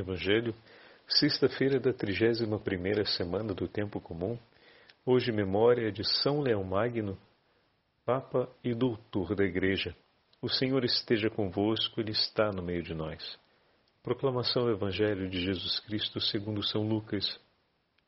Evangelho, 0.00 0.54
sexta-feira 1.08 1.78
da 1.78 1.92
trigésima 1.92 2.58
primeira 2.58 3.04
semana 3.04 3.54
do 3.54 3.68
Tempo 3.68 4.00
Comum, 4.00 4.38
hoje 5.04 5.30
memória 5.32 5.90
de 5.92 6.02
São 6.22 6.40
Leão 6.40 6.64
Magno, 6.64 7.18
Papa 8.04 8.48
e 8.62 8.74
Doutor 8.74 9.34
da 9.34 9.44
Igreja. 9.44 9.94
O 10.40 10.48
Senhor 10.48 10.84
esteja 10.84 11.30
convosco, 11.30 12.00
Ele 12.00 12.12
está 12.12 12.50
no 12.52 12.62
meio 12.62 12.82
de 12.82 12.94
nós. 12.94 13.38
Proclamação 14.02 14.64
do 14.64 14.70
Evangelho 14.70 15.28
de 15.28 15.40
Jesus 15.40 15.80
Cristo 15.80 16.20
segundo 16.20 16.62
São 16.62 16.82
Lucas. 16.82 17.40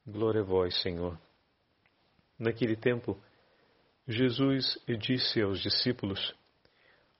Glória 0.07 0.43
a 0.43 0.45
vós, 0.45 0.81
Senhor. 0.81 1.19
Naquele 2.39 2.77
tempo, 2.77 3.21
Jesus 4.07 4.79
disse 4.99 5.43
aos 5.43 5.61
discípulos: 5.61 6.35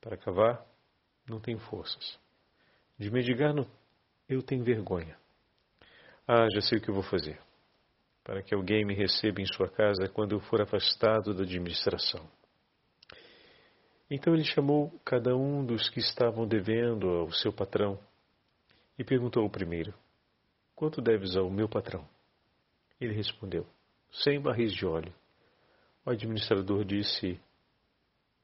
Para 0.00 0.16
cavar, 0.16 0.64
não 1.28 1.40
tenho 1.40 1.58
forças. 1.58 2.18
De 2.98 3.10
mendigar, 3.10 3.54
não, 3.54 3.66
eu 4.28 4.42
tenho 4.42 4.64
vergonha. 4.64 5.16
Ah, 6.26 6.46
já 6.52 6.60
sei 6.60 6.78
o 6.78 6.80
que 6.80 6.90
vou 6.90 7.02
fazer. 7.02 7.40
Para 8.22 8.42
que 8.42 8.54
alguém 8.54 8.84
me 8.84 8.94
receba 8.94 9.40
em 9.40 9.46
sua 9.46 9.68
casa 9.68 10.08
quando 10.08 10.32
eu 10.32 10.40
for 10.40 10.60
afastado 10.60 11.34
da 11.34 11.42
administração. 11.42 12.28
Então 14.10 14.34
ele 14.34 14.44
chamou 14.44 14.90
cada 15.04 15.36
um 15.36 15.64
dos 15.64 15.88
que 15.88 16.00
estavam 16.00 16.46
devendo 16.46 17.08
ao 17.08 17.32
seu 17.32 17.52
patrão 17.52 17.98
e 18.98 19.04
perguntou 19.04 19.42
ao 19.42 19.50
primeiro: 19.50 19.94
Quanto 20.74 21.00
deves 21.00 21.36
ao 21.36 21.48
meu 21.50 21.68
patrão? 21.68 22.08
Ele 23.00 23.14
respondeu: 23.14 23.66
Cem 24.10 24.40
barris 24.40 24.72
de 24.72 24.84
óleo. 24.84 25.14
O 26.04 26.10
administrador 26.10 26.84
disse: 26.84 27.40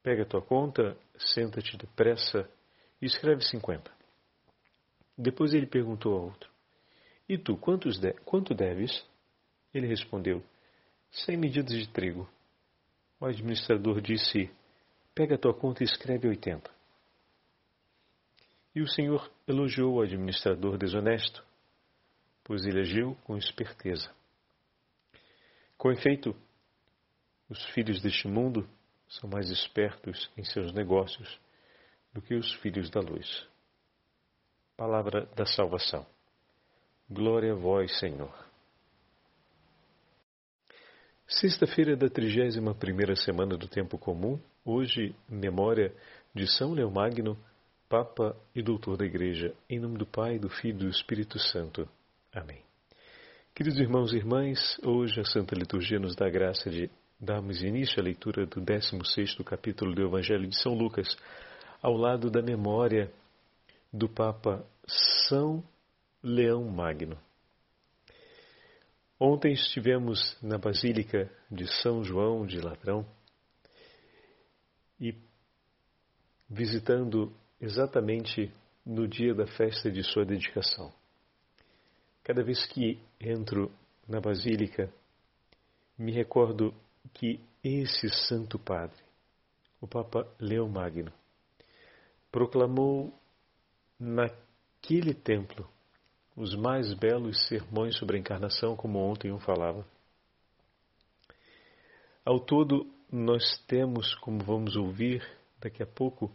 Pega 0.07 0.23
a 0.23 0.25
tua 0.25 0.41
conta, 0.41 0.97
senta-te 1.19 1.77
depressa 1.77 2.49
e 3.03 3.07
escreve 3.07 3.43
cinquenta. 3.43 3.91
Depois 5.19 5.53
ele 5.53 5.67
perguntou 5.67 6.15
ao 6.15 6.27
outro: 6.27 6.49
E 7.29 7.37
tu, 7.37 7.57
quantos 7.57 7.99
de 7.99 8.13
quanto 8.25 8.55
deves? 8.55 9.05
Ele 9.75 9.89
respondeu: 9.89 10.45
Cem 11.11 11.37
medidas 11.37 11.77
de 11.77 11.89
trigo. 11.89 12.31
O 13.19 13.27
administrador 13.27 14.01
disse: 14.01 14.49
Pega 15.13 15.35
a 15.35 15.39
tua 15.39 15.53
conta 15.53 15.83
e 15.83 15.87
escreve 15.87 16.29
oitenta. 16.29 16.71
E 18.77 18.83
o 18.83 18.87
Senhor 18.87 19.29
elogiou 19.45 19.95
o 19.95 20.01
administrador 20.01 20.79
desonesto, 20.79 21.45
pois 22.45 22.65
ele 22.65 22.79
agiu 22.79 23.17
com 23.25 23.37
esperteza. 23.37 24.09
Com 25.77 25.91
efeito, 25.91 26.33
os 27.51 27.61
filhos 27.71 28.01
deste 28.01 28.29
mundo 28.29 28.69
são 29.09 29.29
mais 29.29 29.51
espertos 29.51 30.31
em 30.37 30.45
seus 30.45 30.73
negócios 30.73 31.39
do 32.13 32.21
que 32.21 32.35
os 32.35 32.53
filhos 32.57 32.91
da 32.91 33.01
luz. 33.01 33.47
Palavra 34.77 35.27
da 35.35 35.47
salvação. 35.47 36.07
Glória 37.09 37.53
a 37.53 37.57
vós, 37.57 37.99
Senhor. 37.99 38.35
Sexta-feira 41.29 41.97
da 41.97 42.09
trigésima 42.09 42.75
primeira 42.75 43.17
semana 43.17 43.57
do 43.57 43.67
Tempo 43.67 43.99
Comum, 43.99 44.41
hoje, 44.65 45.15
memória 45.29 45.95
de 46.35 46.47
São 46.47 46.73
Leomagno, 46.73 47.37
Papa 47.89 48.37
e 48.55 48.63
Doutor 48.63 48.97
da 48.97 49.05
Igreja, 49.05 49.55
em 49.69 49.81
nome 49.81 49.99
do 49.99 50.07
Pai, 50.07 50.39
do 50.39 50.49
Filho 50.49 50.77
e 50.77 50.85
do 50.85 50.89
Espírito 50.89 51.39
Santo. 51.39 51.89
Amém. 52.33 52.63
Queridos 53.55 53.79
irmãos 53.81 54.13
e 54.13 54.17
irmãs, 54.17 54.79
hoje 54.85 55.21
a 55.21 55.25
Santa 55.25 55.55
Liturgia 55.55 55.99
nos 55.99 56.15
dá 56.15 56.27
a 56.27 56.31
graça 56.31 56.69
de 56.69 56.91
Damos 57.19 57.63
início 57.63 57.99
à 57.99 58.03
leitura 58.03 58.45
do 58.45 58.61
16º 58.61 59.43
capítulo 59.43 59.95
do 59.95 60.03
Evangelho 60.03 60.47
de 60.47 60.55
São 60.61 60.75
Lucas, 60.75 61.17
ao 61.81 61.95
lado 61.95 62.31
da 62.31 62.43
memória 62.43 63.11
do 63.91 64.07
Papa 64.07 64.63
São 64.87 65.65
Leão 66.23 66.63
Magno. 66.65 67.19
Ontem 69.19 69.55
estivemos 69.55 70.37
na 70.43 70.59
Basílica 70.59 71.33
de 71.51 71.67
São 71.81 72.05
João 72.05 72.45
de 72.45 72.61
Ladrão 72.61 73.07
e 75.01 75.15
visitando 76.51 77.35
exatamente 77.59 78.53
no 78.85 79.09
dia 79.09 79.35
da 79.35 79.47
festa 79.47 79.91
de 79.91 80.03
sua 80.03 80.27
dedicação. 80.27 80.93
Cada 82.23 82.45
vez 82.45 82.67
que 82.67 83.01
entro 83.19 83.73
na 84.07 84.21
Basílica, 84.21 84.93
me 85.99 86.13
recordo 86.13 86.75
que 87.13 87.41
esse 87.63 88.09
Santo 88.09 88.59
Padre, 88.59 89.03
o 89.81 89.87
Papa 89.87 90.27
Leão 90.39 90.69
Magno, 90.69 91.13
proclamou 92.31 93.13
naquele 93.99 95.15
templo 95.15 95.69
os 96.37 96.55
mais 96.55 96.93
belos 96.95 97.47
sermões 97.49 97.97
sobre 97.97 98.17
a 98.17 98.21
encarnação, 98.21 98.77
como 98.77 98.99
ontem 98.99 99.31
eu 99.31 99.39
falava. 99.39 99.87
Ao 102.25 102.39
todo, 102.39 102.87
nós 103.11 103.59
temos, 103.67 104.15
como 104.17 104.45
vamos 104.45 104.77
ouvir 104.77 105.27
daqui 105.59 105.83
a 105.83 105.87
pouco, 105.87 106.31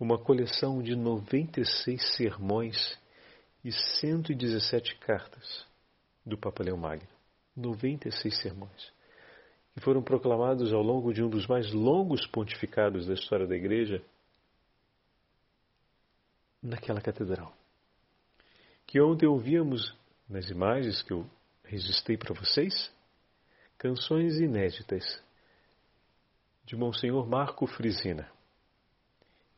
uma 0.00 0.18
coleção 0.18 0.82
de 0.82 0.96
96 0.96 2.16
sermões 2.16 2.98
e 3.64 3.70
117 3.70 4.96
cartas 4.96 5.66
do 6.24 6.38
Papa 6.38 6.64
Leão 6.64 6.78
Magno. 6.78 7.08
96 7.54 8.40
sermões 8.40 9.01
que 9.74 9.80
foram 9.80 10.02
proclamados 10.02 10.72
ao 10.72 10.82
longo 10.82 11.12
de 11.12 11.22
um 11.22 11.28
dos 11.28 11.46
mais 11.46 11.72
longos 11.72 12.26
pontificados 12.26 13.06
da 13.06 13.14
história 13.14 13.46
da 13.46 13.56
Igreja, 13.56 14.02
naquela 16.62 17.00
catedral. 17.00 17.52
Que 18.86 19.00
ontem 19.00 19.26
ouvíamos 19.26 19.96
nas 20.28 20.48
imagens 20.50 21.02
que 21.02 21.12
eu 21.12 21.26
registrei 21.64 22.16
para 22.16 22.34
vocês, 22.34 22.92
canções 23.78 24.38
inéditas 24.38 25.22
de 26.64 26.76
Monsenhor 26.76 27.26
Marco 27.26 27.66
Frisina. 27.66 28.30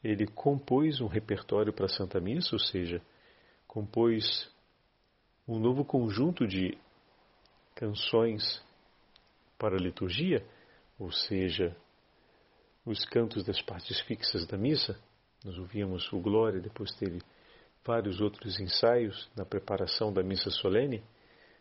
Ele 0.02 0.26
compôs 0.26 1.00
um 1.00 1.06
repertório 1.06 1.72
para 1.72 1.88
Santa 1.88 2.20
Missa, 2.20 2.54
ou 2.54 2.58
seja, 2.58 3.02
compôs 3.66 4.50
um 5.46 5.58
novo 5.58 5.84
conjunto 5.84 6.46
de 6.46 6.78
canções 7.74 8.62
para 9.64 9.76
a 9.76 9.80
liturgia, 9.80 10.44
ou 10.98 11.10
seja, 11.10 11.74
os 12.84 13.02
cantos 13.06 13.42
das 13.44 13.62
partes 13.62 13.98
fixas 14.00 14.46
da 14.46 14.58
missa. 14.58 14.94
Nós 15.42 15.56
ouvimos 15.56 16.12
o 16.12 16.20
Glória, 16.20 16.60
depois 16.60 16.94
teve 16.96 17.22
vários 17.82 18.20
outros 18.20 18.60
ensaios 18.60 19.26
na 19.34 19.46
preparação 19.46 20.12
da 20.12 20.22
missa 20.22 20.50
solene, 20.50 21.02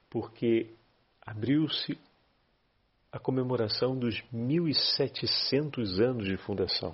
porque 0.10 0.76
abriu-se 1.26 1.98
a 3.10 3.18
comemoração 3.20 3.98
dos 3.98 4.22
1700 4.34 6.02
anos 6.02 6.26
de 6.26 6.36
fundação. 6.36 6.94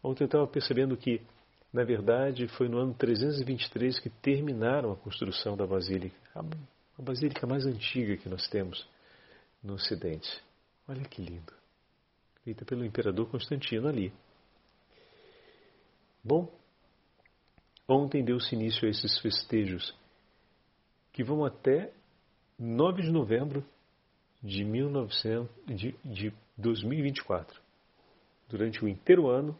Ontem 0.00 0.22
eu 0.22 0.26
estava 0.26 0.46
percebendo 0.46 0.96
que, 0.96 1.20
na 1.72 1.82
verdade, 1.82 2.46
foi 2.46 2.68
no 2.68 2.78
ano 2.78 2.94
323 2.94 3.98
que 3.98 4.10
terminaram 4.10 4.92
a 4.92 4.96
construção 4.96 5.56
da 5.56 5.66
Basílica, 5.66 6.16
a 6.36 7.02
Basílica 7.02 7.48
mais 7.48 7.66
antiga 7.66 8.16
que 8.16 8.28
nós 8.28 8.46
temos 8.46 8.88
no 9.62 9.74
Ocidente. 9.74 10.42
Olha 10.88 11.04
que 11.04 11.22
lindo. 11.22 11.52
Feita 12.42 12.64
pelo 12.64 12.84
imperador 12.84 13.28
Constantino 13.30 13.88
ali. 13.88 14.12
Bom, 16.24 16.52
ontem 17.88 18.24
deu-se 18.24 18.54
início 18.54 18.86
a 18.86 18.90
esses 18.90 19.18
festejos 19.18 19.94
que 21.12 21.22
vão 21.22 21.44
até 21.44 21.92
9 22.58 23.02
de 23.02 23.10
novembro 23.10 23.64
de, 24.42 24.64
1900, 24.64 25.48
de, 25.66 25.92
de 26.04 26.34
2024. 26.56 27.60
Durante 28.48 28.84
o 28.84 28.88
inteiro 28.88 29.28
ano, 29.28 29.58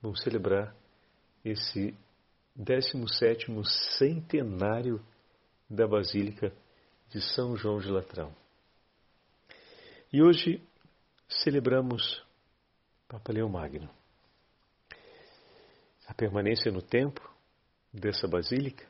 vão 0.00 0.14
celebrar 0.14 0.74
esse 1.44 1.94
17º 2.58 3.64
centenário 3.98 5.04
da 5.68 5.86
Basílica 5.86 6.52
de 7.08 7.20
São 7.20 7.56
João 7.56 7.78
de 7.78 7.88
Latrão. 7.88 8.41
E 10.12 10.22
hoje 10.22 10.62
celebramos 11.26 12.22
Papa 13.08 13.32
Leão 13.32 13.48
Magno. 13.48 13.88
A 16.06 16.12
permanência 16.12 16.70
no 16.70 16.82
tempo 16.82 17.32
dessa 17.90 18.28
basílica 18.28 18.86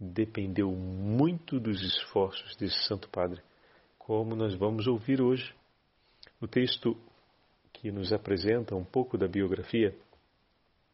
dependeu 0.00 0.70
muito 0.70 1.60
dos 1.60 1.82
esforços 1.82 2.56
desse 2.56 2.82
Santo 2.86 3.10
Padre, 3.10 3.42
como 3.98 4.34
nós 4.34 4.54
vamos 4.54 4.86
ouvir 4.86 5.20
hoje. 5.20 5.54
O 6.40 6.48
texto 6.48 6.96
que 7.70 7.90
nos 7.90 8.10
apresenta 8.10 8.74
um 8.74 8.84
pouco 8.86 9.18
da 9.18 9.28
biografia 9.28 9.94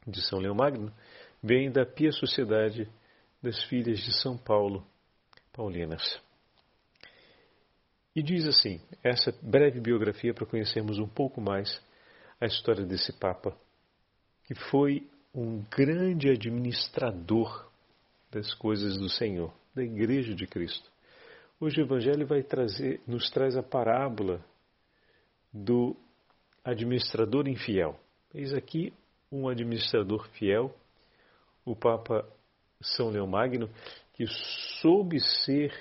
de 0.05 0.21
São 0.21 0.41
Leão 0.41 0.57
Magno 0.57 0.93
vem 1.41 1.71
da 1.71 1.87
Pia 1.87 2.11
Sociedade 2.11 2.91
das 3.41 3.63
Filhas 3.67 4.01
de 4.01 4.13
São 4.21 4.37
Paulo, 4.37 4.85
Paulinas. 5.53 6.27
E 8.19 8.23
diz 8.23 8.49
assim, 8.49 8.81
essa 9.01 9.33
breve 9.41 9.79
biografia 9.79 10.35
para 10.35 10.45
conhecermos 10.45 10.99
um 10.99 11.07
pouco 11.07 11.41
mais 11.41 11.81
a 12.41 12.47
história 12.47 12.85
desse 12.85 13.13
Papa, 13.13 13.57
que 14.43 14.57
foi 14.57 15.09
um 15.33 15.63
grande 15.71 16.29
administrador 16.29 17.71
das 18.29 18.53
coisas 18.55 18.99
do 18.99 19.09
Senhor, 19.09 19.55
da 19.73 19.85
Igreja 19.85 20.35
de 20.35 20.49
Cristo. 20.49 20.91
Hoje 21.61 21.81
o 21.81 21.85
Evangelho 21.85 22.27
vai 22.27 22.43
trazer, 22.43 23.01
nos 23.07 23.31
traz 23.31 23.57
a 23.57 23.63
parábola 23.63 24.45
do 25.53 25.95
administrador 26.65 27.47
infiel. 27.47 28.01
Eis 28.35 28.53
aqui 28.53 28.93
um 29.31 29.49
administrador 29.49 30.29
fiel, 30.31 30.75
o 31.65 31.77
Papa 31.77 32.29
São 32.81 33.11
Leão 33.11 33.29
Magno, 33.29 33.71
que 34.15 34.27
soube 34.81 35.21
ser 35.21 35.73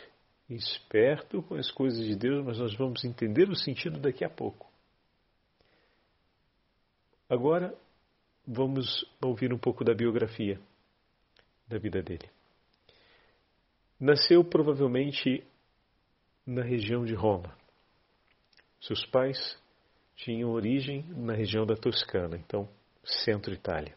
esperto 0.49 1.41
com 1.43 1.55
as 1.55 1.69
coisas 1.71 2.05
de 2.05 2.15
Deus, 2.15 2.45
mas 2.45 2.57
nós 2.57 2.75
vamos 2.75 3.03
entender 3.03 3.49
o 3.49 3.55
sentido 3.55 3.99
daqui 3.99 4.23
a 4.23 4.29
pouco. 4.29 4.71
Agora 7.29 7.77
vamos 8.45 9.05
ouvir 9.21 9.53
um 9.53 9.57
pouco 9.57 9.83
da 9.83 9.93
biografia 9.93 10.59
da 11.67 11.77
vida 11.77 12.01
dele. 12.01 12.29
Nasceu 13.99 14.43
provavelmente 14.43 15.43
na 16.45 16.63
região 16.63 17.03
de 17.03 17.13
Roma. 17.13 17.57
Seus 18.79 19.05
pais 19.07 19.59
tinham 20.15 20.51
origem 20.51 21.03
na 21.09 21.33
região 21.33 21.65
da 21.65 21.75
Toscana, 21.75 22.37
então 22.37 22.69
centro 23.03 23.53
Itália. 23.53 23.95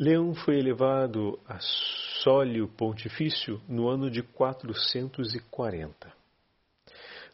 Leão 0.00 0.32
foi 0.32 0.56
elevado 0.56 1.40
a 1.44 1.58
sólio 2.22 2.68
pontifício 2.68 3.60
no 3.68 3.88
ano 3.88 4.08
de 4.08 4.22
440. 4.22 6.12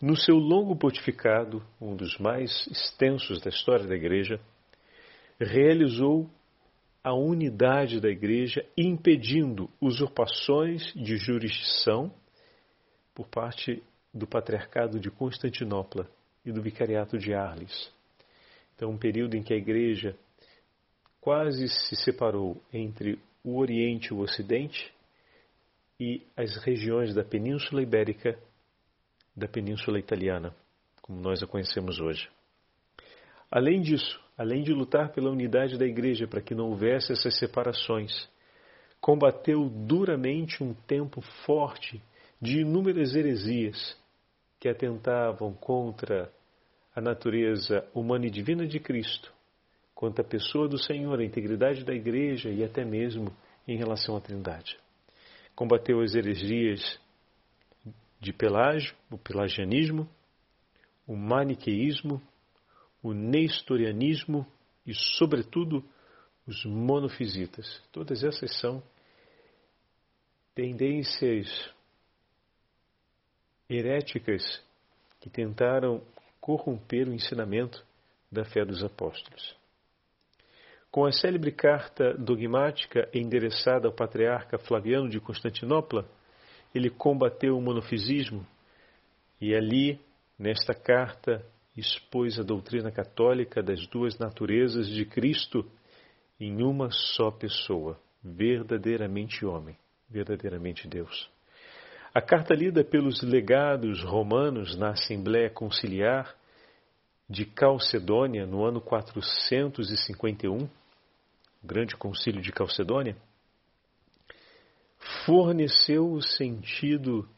No 0.01 0.17
seu 0.17 0.37
longo 0.37 0.75
pontificado, 0.75 1.63
um 1.79 1.95
dos 1.95 2.17
mais 2.17 2.67
extensos 2.69 3.43
da 3.43 3.51
história 3.51 3.87
da 3.87 3.95
Igreja, 3.95 4.41
realizou 5.39 6.27
a 7.03 7.13
unidade 7.13 8.01
da 8.01 8.09
Igreja, 8.09 8.65
impedindo 8.79 9.69
usurpações 9.79 10.91
de 10.95 11.19
jurisdição 11.19 12.11
por 13.15 13.29
parte 13.29 13.83
do 14.13 14.27
Patriarcado 14.27 14.99
de 14.99 15.11
Constantinopla 15.11 16.09
e 16.47 16.51
do 16.51 16.63
Vicariato 16.63 17.19
de 17.19 17.35
Arles. 17.35 17.93
Então, 18.75 18.91
um 18.91 18.97
período 18.97 19.37
em 19.37 19.43
que 19.43 19.53
a 19.53 19.59
Igreja 19.59 20.17
quase 21.25 21.71
se 21.71 21.97
separou 21.97 22.63
entre 22.71 23.19
o 23.43 23.57
Oriente 23.57 24.09
e 24.09 24.13
o 24.13 24.21
Ocidente 24.21 24.93
e 25.99 26.21
as 26.37 26.63
regiões 26.63 27.15
da 27.15 27.25
Península 27.25 27.81
Ibérica 27.81 28.39
da 29.35 29.49
Península 29.49 29.99
Italiana, 29.99 30.55
como 31.01 31.19
nós 31.23 31.43
a 31.43 31.47
conhecemos 31.47 31.99
hoje. 31.99 32.29
Além 33.51 33.81
disso, 33.81 34.21
além 34.37 34.63
de 34.63 34.75
lutar 34.75 35.13
pela 35.13 35.31
unidade 35.31 35.79
da 35.79 35.87
Igreja 35.87 36.27
para 36.27 36.43
que 36.43 36.55
não 36.55 36.69
houvesse 36.69 37.13
essas 37.13 37.39
separações, 37.39 38.29
combateu 39.01 39.71
duramente 39.71 40.63
um 40.63 40.75
tempo 40.75 41.23
forte 41.47 42.03
de 42.39 42.61
inúmeras 42.61 43.15
heresias 43.15 43.97
que 44.61 44.69
atentavam 44.69 45.55
contra 45.55 46.31
a 46.95 47.01
natureza 47.01 47.83
humana 47.95 48.27
e 48.27 48.31
divina 48.31 48.67
de 48.67 48.79
Cristo, 48.79 49.34
contra 49.95 50.25
a 50.25 50.29
pessoa 50.29 50.69
do 50.69 50.79
Senhor, 50.79 51.19
a 51.19 51.25
integridade 51.25 51.85
da 51.85 51.95
Igreja 51.95 52.51
e 52.51 52.65
até 52.65 52.85
mesmo 52.85 53.35
em 53.67 53.77
relação 53.77 54.17
à 54.17 54.21
Trindade. 54.21 54.77
Combateu 55.55 56.01
as 56.01 56.15
heresias 56.15 56.99
de 58.21 58.33
Pelágio, 58.33 58.95
o 59.11 59.19
pelagianismo, 59.19 60.09
o 61.07 61.15
maniqueísmo, 61.15 62.21
o 63.03 63.13
nestorianismo 63.13 64.47
e, 64.87 64.95
sobretudo, 64.95 65.85
os 66.47 66.65
monofisitas. 66.65 67.83
Todas 67.93 68.25
essas 68.25 68.59
são 68.59 68.83
tendências 70.55 71.71
heréticas 73.69 74.63
que 75.21 75.31
tentaram 75.31 76.03
corromper 76.41 77.09
o 77.09 77.15
ensinamento 77.15 77.85
da 78.31 78.45
fé 78.45 78.65
dos 78.65 78.83
apóstolos. 78.83 79.64
Com 80.95 81.05
a 81.07 81.11
célebre 81.11 81.51
carta 81.51 82.15
dogmática 82.15 83.09
endereçada 83.13 83.89
ao 83.89 83.93
patriarca 83.93 84.59
Flaviano 84.59 85.09
de 85.09 85.19
Constantinopla, 85.19 86.09
ele 86.73 86.89
combateu 86.89 87.59
o 87.59 87.61
monofisismo 87.61 88.47
e 89.41 89.57
ali, 89.57 89.99
nesta 90.39 90.73
carta, 90.73 91.45
expôs 91.77 92.39
a 92.39 92.45
doutrina 92.45 92.93
católica 92.93 93.61
das 93.61 93.85
duas 93.89 94.17
naturezas 94.21 94.89
de 94.89 95.05
Cristo 95.05 95.69
em 96.39 96.63
uma 96.63 96.93
só 96.93 97.29
pessoa, 97.33 97.99
verdadeiramente 98.23 99.45
homem, 99.45 99.77
verdadeiramente 100.09 100.87
Deus. 100.87 101.29
A 102.15 102.23
carta 102.23 102.55
lida 102.55 102.85
pelos 102.85 103.21
legados 103.21 104.01
romanos 104.05 104.79
na 104.79 104.91
Assembleia 104.91 105.51
Conciliar 105.51 106.37
de 107.29 107.45
Calcedônia 107.45 108.47
no 108.47 108.65
ano 108.65 108.81
451, 108.81 110.57
o 110.57 110.84
grande 111.65 111.97
concílio 111.97 112.43
de 112.43 112.53
Calcedônia, 112.53 113.17
forneceu 115.27 116.11
o 116.11 116.23
sentido 116.23 117.29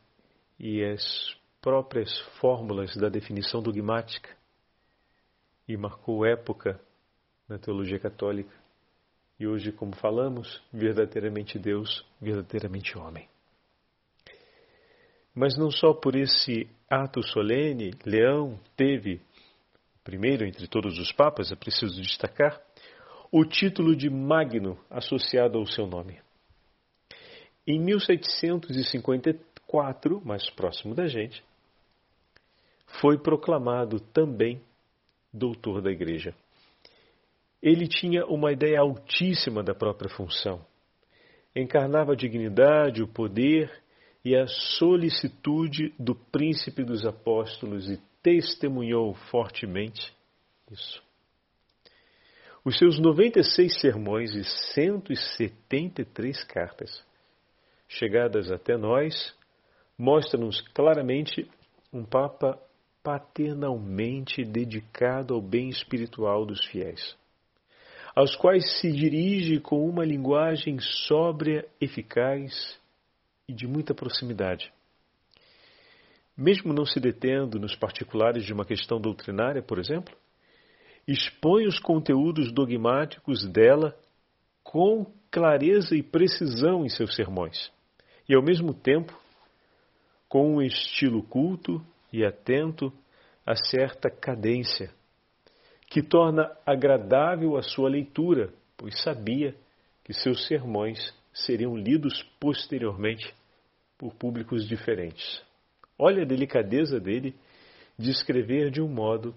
e 0.59 0.85
as 0.85 1.37
próprias 1.61 2.19
fórmulas 2.41 2.97
da 2.97 3.09
definição 3.09 3.63
dogmática 3.63 4.37
e 5.69 5.77
marcou 5.77 6.25
época 6.25 6.81
na 7.49 7.59
teologia 7.59 7.99
católica. 7.99 8.55
E 9.39 9.47
hoje, 9.47 9.71
como 9.71 9.95
falamos, 9.95 10.63
verdadeiramente 10.73 11.59
Deus, 11.59 12.05
verdadeiramente 12.21 12.97
homem. 12.97 13.29
Mas 15.35 15.59
não 15.59 15.71
só 15.71 15.93
por 15.93 16.17
esse 16.17 16.67
ato 16.89 17.23
solene, 17.23 17.93
Leão 18.07 18.59
teve, 18.75 19.21
primeiro 20.03 20.47
entre 20.47 20.67
todos 20.67 20.99
os 20.99 21.13
papas, 21.13 21.53
é 21.53 21.57
preciso 21.57 22.01
destacar, 22.01 22.59
o 23.31 23.45
título 23.45 23.95
de 23.97 24.09
Magno 24.09 24.79
associado 24.89 25.59
ao 25.59 25.67
seu 25.67 25.87
nome. 25.87 26.19
Em 27.67 27.79
1754, 27.81 30.23
mais 30.25 30.49
próximo 30.51 30.95
da 30.95 31.07
gente, 31.07 31.45
foi 33.01 33.19
proclamado 33.19 33.99
também 33.99 34.63
doutor 35.33 35.83
da 35.83 35.91
Igreja. 35.91 36.33
Ele 37.61 37.89
tinha 37.89 38.25
uma 38.27 38.53
ideia 38.53 38.79
altíssima 38.81 39.61
da 39.63 39.75
própria 39.75 40.09
função. 40.09 40.65
Encarnava 41.55 42.13
a 42.13 42.17
dignidade, 42.17 43.03
o 43.03 43.09
poder 43.09 43.71
e 44.25 44.35
a 44.37 44.47
solicitude 44.47 45.93
do 45.99 46.15
príncipe 46.15 46.85
dos 46.85 47.05
apóstolos 47.05 47.91
e 47.91 48.01
testemunhou 48.23 49.15
fortemente 49.31 50.15
isso. 50.71 51.06
Os 52.67 52.77
seus 52.79 52.99
96 52.99 53.81
sermões 53.81 54.35
e 54.35 54.43
173 54.43 56.43
cartas, 56.43 57.01
chegadas 57.87 58.51
até 58.51 58.77
nós, 58.77 59.33
mostram-nos 59.97 60.61
claramente 60.75 61.49
um 61.93 62.05
Papa 62.05 62.61
paternalmente 63.05 64.45
dedicado 64.45 65.33
ao 65.33 65.41
bem 65.41 65.69
espiritual 65.69 66.45
dos 66.45 66.67
fiéis, 66.67 67.17
aos 68.17 68.35
quais 68.35 68.81
se 68.81 68.91
dirige 68.91 69.61
com 69.61 69.89
uma 69.89 70.05
linguagem 70.05 70.81
sóbria, 70.81 71.65
eficaz 71.81 72.81
e 73.47 73.53
de 73.53 73.69
muita 73.69 73.95
proximidade. 73.95 74.73
Mesmo 76.37 76.73
não 76.73 76.85
se 76.85 76.99
detendo 76.99 77.61
nos 77.61 77.77
particulares 77.77 78.45
de 78.45 78.53
uma 78.53 78.65
questão 78.65 79.01
doutrinária, 79.01 79.63
por 79.63 79.79
exemplo, 79.79 80.13
expõe 81.07 81.67
os 81.67 81.79
conteúdos 81.79 82.53
dogmáticos 82.53 83.47
dela 83.47 83.97
com 84.63 85.07
clareza 85.31 85.95
e 85.95 86.03
precisão 86.03 86.85
em 86.85 86.89
seus 86.89 87.15
sermões, 87.15 87.71
e 88.29 88.35
ao 88.35 88.43
mesmo 88.43 88.75
tempo 88.75 89.17
com 90.29 90.57
um 90.57 90.63
estilo 90.63 91.23
culto 91.23 91.81
e 92.13 92.25
atento 92.25 92.93
a 93.45 93.55
certa 93.55 94.11
cadência, 94.11 94.91
que 95.89 96.03
torna 96.03 96.51
agradável 96.67 97.57
a 97.57 97.63
sua 97.63 97.89
leitura, 97.89 98.53
pois 98.77 99.01
sabia 99.03 99.55
que 100.05 100.13
seus 100.13 100.47
sermões 100.47 101.15
seriam 101.33 101.77
lidos 101.77 102.25
posteriormente 102.41 103.33
por 103.97 104.13
públicos 104.15 104.67
diferentes. 104.67 105.43
Olha 105.99 106.23
a 106.23 106.27
delicadeza 106.27 106.99
dele 106.99 107.35
de 107.99 108.11
escrever 108.11 108.71
de 108.71 108.83
um 108.83 108.89
modo 108.89 109.35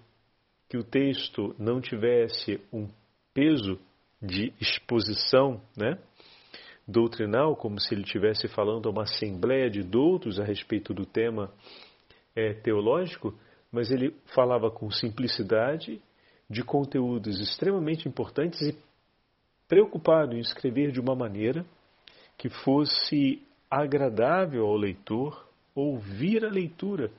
que 0.69 0.77
o 0.77 0.83
texto 0.83 1.55
não 1.57 1.81
tivesse 1.81 2.61
um 2.71 2.87
peso 3.33 3.79
de 4.21 4.53
exposição 4.61 5.59
né, 5.75 5.97
doutrinal, 6.87 7.55
como 7.55 7.79
se 7.79 7.93
ele 7.93 8.03
estivesse 8.03 8.47
falando 8.47 8.87
a 8.87 8.91
uma 8.91 9.03
assembleia 9.03 9.69
de 9.69 9.81
doutos 9.81 10.39
a 10.39 10.43
respeito 10.43 10.93
do 10.93 11.05
tema 11.05 11.51
é, 12.35 12.53
teológico, 12.53 13.33
mas 13.71 13.91
ele 13.91 14.15
falava 14.35 14.69
com 14.69 14.91
simplicidade 14.91 15.99
de 16.49 16.63
conteúdos 16.63 17.39
extremamente 17.39 18.07
importantes 18.07 18.61
e 18.61 18.77
preocupado 19.67 20.35
em 20.35 20.39
escrever 20.39 20.91
de 20.91 20.99
uma 20.99 21.15
maneira 21.15 21.65
que 22.37 22.49
fosse 22.49 23.41
agradável 23.69 24.65
ao 24.65 24.75
leitor 24.75 25.47
ouvir 25.75 26.43
a 26.43 26.49
leitura, 26.49 27.11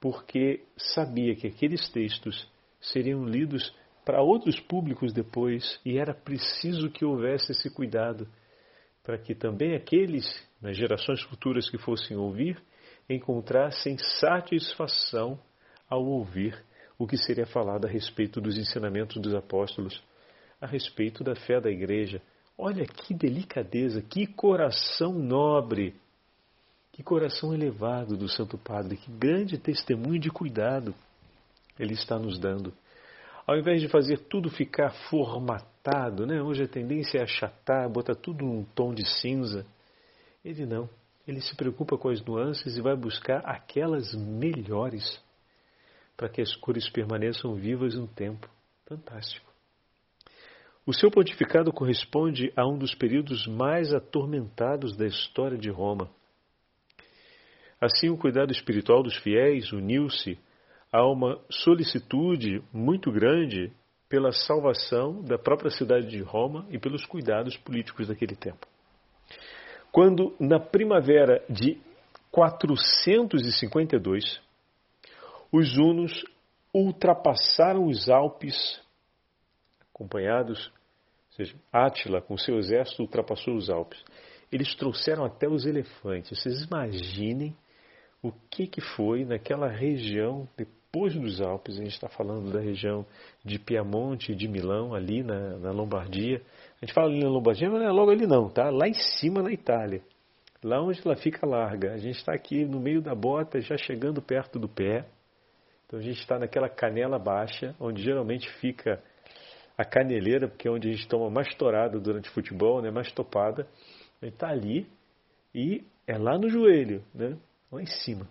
porque 0.00 0.62
sabia 0.76 1.34
que 1.34 1.46
aqueles 1.46 1.88
textos 1.90 2.48
seriam 2.80 3.24
lidos 3.24 3.74
para 4.04 4.22
outros 4.22 4.58
públicos 4.60 5.12
depois 5.12 5.80
e 5.84 5.98
era 5.98 6.14
preciso 6.14 6.90
que 6.90 7.04
houvesse 7.04 7.52
esse 7.52 7.70
cuidado 7.70 8.28
para 9.02 9.18
que 9.18 9.34
também 9.34 9.74
aqueles, 9.74 10.26
nas 10.60 10.76
gerações 10.76 11.22
futuras 11.22 11.70
que 11.70 11.78
fossem 11.78 12.16
ouvir, 12.16 12.62
encontrassem 13.08 13.96
satisfação 13.98 15.40
ao 15.88 16.04
ouvir 16.04 16.62
o 16.98 17.06
que 17.06 17.16
seria 17.16 17.46
falado 17.46 17.86
a 17.86 17.88
respeito 17.88 18.40
dos 18.40 18.58
ensinamentos 18.58 19.20
dos 19.22 19.34
apóstolos, 19.34 20.02
a 20.60 20.66
respeito 20.66 21.24
da 21.24 21.34
fé 21.34 21.60
da 21.60 21.70
igreja. 21.70 22.20
Olha 22.56 22.84
que 22.84 23.14
delicadeza, 23.14 24.02
que 24.02 24.26
coração 24.26 25.12
nobre, 25.12 25.94
que 26.92 27.02
coração 27.02 27.54
elevado 27.54 28.16
do 28.16 28.28
Santo 28.28 28.58
Padre, 28.58 28.96
que 28.96 29.10
grande 29.10 29.56
testemunho 29.56 30.18
de 30.18 30.28
cuidado 30.28 30.94
ele 31.78 31.94
está 31.94 32.18
nos 32.18 32.38
dando. 32.38 32.72
Ao 33.46 33.56
invés 33.56 33.80
de 33.80 33.88
fazer 33.88 34.18
tudo 34.28 34.50
ficar 34.50 34.90
formatado, 35.08 36.26
né? 36.26 36.42
hoje 36.42 36.64
a 36.64 36.68
tendência 36.68 37.18
é 37.18 37.22
achatar, 37.22 37.88
botar 37.88 38.14
tudo 38.14 38.44
num 38.44 38.62
tom 38.62 38.92
de 38.92 39.06
cinza. 39.06 39.64
Ele 40.44 40.66
não. 40.66 40.88
Ele 41.26 41.40
se 41.40 41.54
preocupa 41.56 41.96
com 41.96 42.08
as 42.08 42.22
nuances 42.22 42.76
e 42.76 42.82
vai 42.82 42.96
buscar 42.96 43.40
aquelas 43.44 44.14
melhores 44.14 45.22
para 46.16 46.28
que 46.28 46.42
as 46.42 46.54
cores 46.56 46.90
permaneçam 46.90 47.54
vivas 47.54 47.94
um 47.96 48.06
tempo. 48.06 48.48
Fantástico. 48.86 49.48
O 50.84 50.92
seu 50.92 51.10
pontificado 51.10 51.70
corresponde 51.70 52.50
a 52.56 52.66
um 52.66 52.78
dos 52.78 52.94
períodos 52.94 53.46
mais 53.46 53.92
atormentados 53.92 54.96
da 54.96 55.06
história 55.06 55.58
de 55.58 55.70
Roma. 55.70 56.10
Assim, 57.80 58.08
o 58.08 58.16
cuidado 58.16 58.50
espiritual 58.50 59.02
dos 59.02 59.14
fiéis 59.18 59.70
uniu-se 59.70 60.38
a 60.92 61.06
uma 61.06 61.40
solicitude 61.50 62.62
muito 62.72 63.12
grande 63.12 63.72
pela 64.08 64.32
salvação 64.32 65.22
da 65.22 65.38
própria 65.38 65.70
cidade 65.70 66.08
de 66.08 66.22
Roma 66.22 66.66
e 66.70 66.78
pelos 66.78 67.04
cuidados 67.04 67.58
políticos 67.58 68.08
daquele 68.08 68.34
tempo. 68.34 68.66
Quando, 69.92 70.34
na 70.40 70.58
primavera 70.58 71.44
de 71.48 71.78
452, 72.30 74.40
os 75.52 75.76
hunos 75.76 76.24
ultrapassaram 76.74 77.86
os 77.86 78.08
Alpes, 78.08 78.80
acompanhados, 79.90 80.68
ou 80.68 80.72
seja, 81.32 81.54
Átila 81.72 82.22
com 82.22 82.36
seu 82.36 82.58
exército 82.58 83.02
ultrapassou 83.02 83.54
os 83.54 83.70
Alpes. 83.70 84.02
Eles 84.50 84.74
trouxeram 84.74 85.24
até 85.24 85.48
os 85.48 85.64
elefantes. 85.66 86.38
Vocês 86.38 86.64
imaginem 86.64 87.54
o 88.22 88.32
que, 88.50 88.66
que 88.66 88.80
foi 88.80 89.24
naquela 89.24 89.68
região 89.68 90.48
depois 90.90 91.14
dos 91.14 91.40
Alpes. 91.40 91.78
A 91.78 91.82
gente 91.82 91.92
está 91.92 92.08
falando 92.08 92.50
da 92.50 92.60
região 92.60 93.04
de 93.44 93.58
Piemonte 93.58 94.32
e 94.32 94.34
de 94.34 94.48
Milão, 94.48 94.94
ali 94.94 95.22
na, 95.22 95.58
na 95.58 95.70
Lombardia. 95.70 96.40
A 96.80 96.84
gente 96.84 96.94
fala 96.94 97.08
ali 97.08 97.20
na 97.20 97.28
Lombardia, 97.28 97.68
mas 97.68 97.80
não 97.80 97.88
é 97.88 97.92
logo 97.92 98.10
ali 98.10 98.26
não, 98.26 98.48
tá? 98.48 98.70
Lá 98.70 98.88
em 98.88 98.94
cima 98.94 99.42
na 99.42 99.52
Itália. 99.52 100.02
Lá 100.62 100.82
onde 100.82 101.00
ela 101.04 101.14
fica 101.16 101.46
larga. 101.46 101.92
A 101.92 101.98
gente 101.98 102.16
está 102.16 102.32
aqui 102.34 102.64
no 102.64 102.80
meio 102.80 103.02
da 103.02 103.14
bota, 103.14 103.60
já 103.60 103.76
chegando 103.76 104.22
perto 104.22 104.58
do 104.58 104.68
pé. 104.68 105.04
Então 105.86 105.98
a 105.98 106.02
gente 106.02 106.20
está 106.20 106.38
naquela 106.38 106.68
canela 106.68 107.18
baixa, 107.18 107.74
onde 107.78 108.02
geralmente 108.02 108.48
fica 108.54 109.02
a 109.76 109.84
caneleira, 109.84 110.48
porque 110.48 110.66
é 110.66 110.70
onde 110.70 110.88
a 110.88 110.92
gente 110.92 111.06
toma 111.06 111.30
mais 111.30 111.54
torada 111.54 112.00
durante 112.00 112.28
o 112.28 112.32
futebol, 112.32 112.82
né, 112.82 112.90
mais 112.90 113.12
topada. 113.12 113.66
A 114.20 114.24
gente 114.24 114.34
está 114.34 114.48
ali 114.48 114.86
e 115.54 115.84
é 116.06 116.18
lá 116.18 116.36
no 116.36 116.48
joelho, 116.48 117.04
né, 117.14 117.36
lá 117.70 117.80
em 117.80 117.86
cima. 117.86 118.26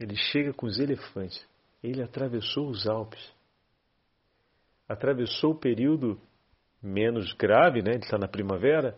Ele 0.00 0.16
chega 0.16 0.52
com 0.52 0.66
os 0.66 0.80
elefantes. 0.80 1.51
Ele 1.82 2.02
atravessou 2.02 2.68
os 2.68 2.86
Alpes. 2.86 3.32
Atravessou 4.88 5.52
o 5.52 5.58
período 5.58 6.20
menos 6.82 7.32
grave, 7.32 7.82
né, 7.82 7.92
ele 7.92 8.04
está 8.04 8.18
na 8.18 8.28
primavera, 8.28 8.96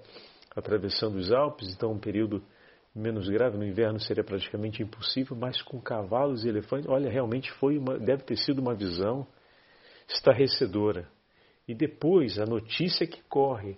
atravessando 0.56 1.16
os 1.16 1.32
Alpes, 1.32 1.74
então 1.74 1.92
um 1.92 1.98
período 1.98 2.42
menos 2.94 3.28
grave, 3.28 3.58
no 3.58 3.66
inverno 3.66 3.98
seria 3.98 4.22
praticamente 4.22 4.82
impossível, 4.82 5.36
mas 5.36 5.60
com 5.60 5.80
cavalos 5.80 6.44
e 6.44 6.48
elefantes, 6.48 6.88
olha, 6.88 7.10
realmente 7.10 7.50
foi 7.52 7.76
uma, 7.76 7.98
deve 7.98 8.22
ter 8.22 8.36
sido 8.36 8.60
uma 8.60 8.74
visão 8.74 9.26
estarrecedora. 10.08 11.08
E 11.66 11.74
depois 11.74 12.38
a 12.38 12.44
notícia 12.44 13.06
que 13.06 13.20
corre 13.24 13.76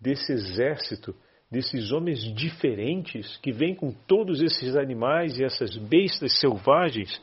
desse 0.00 0.32
exército, 0.32 1.14
desses 1.50 1.90
homens 1.90 2.20
diferentes 2.34 3.36
que 3.38 3.52
vêm 3.52 3.74
com 3.74 3.92
todos 3.92 4.40
esses 4.40 4.76
animais 4.76 5.38
e 5.38 5.44
essas 5.44 5.76
bestas 5.76 6.38
selvagens, 6.38 7.20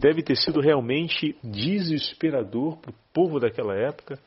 deve 0.00 0.22
ter 0.22 0.36
sido 0.36 0.60
realmente 0.60 1.36
desesperador 1.44 2.78
para 2.78 2.90
o 2.90 2.94
povo 3.12 3.38
daquela 3.38 3.76
época 3.76 4.18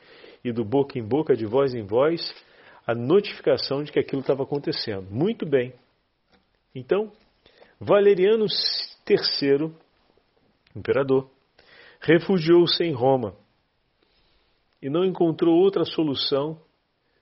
e 0.44 0.52
do 0.52 0.64
boca 0.64 0.98
em 0.98 1.02
boca, 1.02 1.34
de 1.34 1.44
voz 1.44 1.74
em 1.74 1.82
voz, 1.82 2.32
a 2.86 2.94
notificação 2.94 3.82
de 3.82 3.90
que 3.90 3.98
aquilo 3.98 4.20
estava 4.20 4.44
acontecendo. 4.44 5.10
Muito 5.10 5.44
bem, 5.44 5.72
então, 6.74 7.10
Valeriano 7.80 8.46
III, 9.08 9.72
imperador, 10.76 11.28
refugiou-se 12.00 12.82
em 12.84 12.92
Roma 12.92 13.34
e 14.80 14.88
não 14.88 15.04
encontrou 15.04 15.56
outra 15.56 15.84
solução 15.84 16.58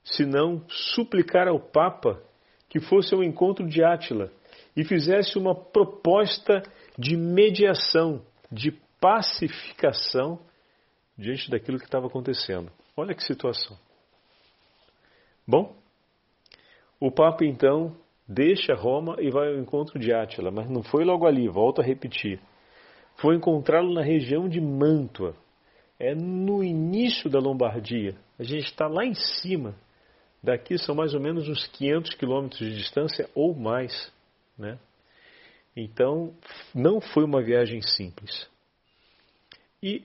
senão 0.05 0.65
suplicar 0.69 1.49
ao 1.49 1.61
Papa 1.61 2.23
que 2.69 2.81
fosse 2.81 3.15
ao 3.15 3.23
encontro 3.23 3.67
de 3.67 3.85
Átila 3.85 4.31
e 4.77 4.85
fizesse 4.85 5.39
uma 5.39 5.55
proposta 5.55 6.63
de 6.99 7.17
mediação, 7.17 8.23
de 8.53 8.71
pacificação 9.01 10.39
diante 11.17 11.51
daquilo 11.51 11.79
que 11.79 11.85
estava 11.85 12.07
acontecendo. 12.07 12.71
Olha 12.97 13.15
que 13.15 13.25
situação. 13.25 13.77
Bom, 15.47 15.75
o 17.01 17.11
Papa 17.11 17.45
então 17.45 17.97
deixa 18.29 18.75
Roma 18.75 19.17
e 19.19 19.31
vai 19.31 19.49
ao 19.49 19.59
encontro 19.59 19.99
de 19.99 20.13
Átila, 20.13 20.51
mas 20.51 20.71
não 20.71 20.83
foi 20.83 21.05
logo 21.05 21.27
ali, 21.27 21.49
volto 21.49 21.81
a 21.81 21.85
repetir. 21.85 22.39
Foi 23.17 23.35
encontrá-lo 23.35 23.93
na 23.93 24.03
região 24.03 24.49
de 24.49 24.61
Mantua, 24.61 25.35
é 25.99 26.15
no 26.15 26.63
início 26.63 27.31
da 27.31 27.39
Lombardia. 27.39 28.17
A 28.39 28.43
gente 28.43 28.67
está 28.67 28.87
lá 28.87 29.05
em 29.05 29.15
cima. 29.15 29.75
Daqui 30.43 30.77
são 30.77 30.95
mais 30.95 31.15
ou 31.15 31.21
menos 31.21 31.49
uns 31.49 31.67
500 31.69 32.15
quilômetros 32.15 32.59
de 32.59 32.77
distância 32.77 33.29
ou 33.35 33.55
mais. 33.55 34.13
Né? 34.59 34.79
Então, 35.77 36.35
não 36.75 37.01
foi 37.01 37.25
uma 37.25 37.43
viagem 37.43 37.81
simples. 37.81 38.49
E 39.83 40.05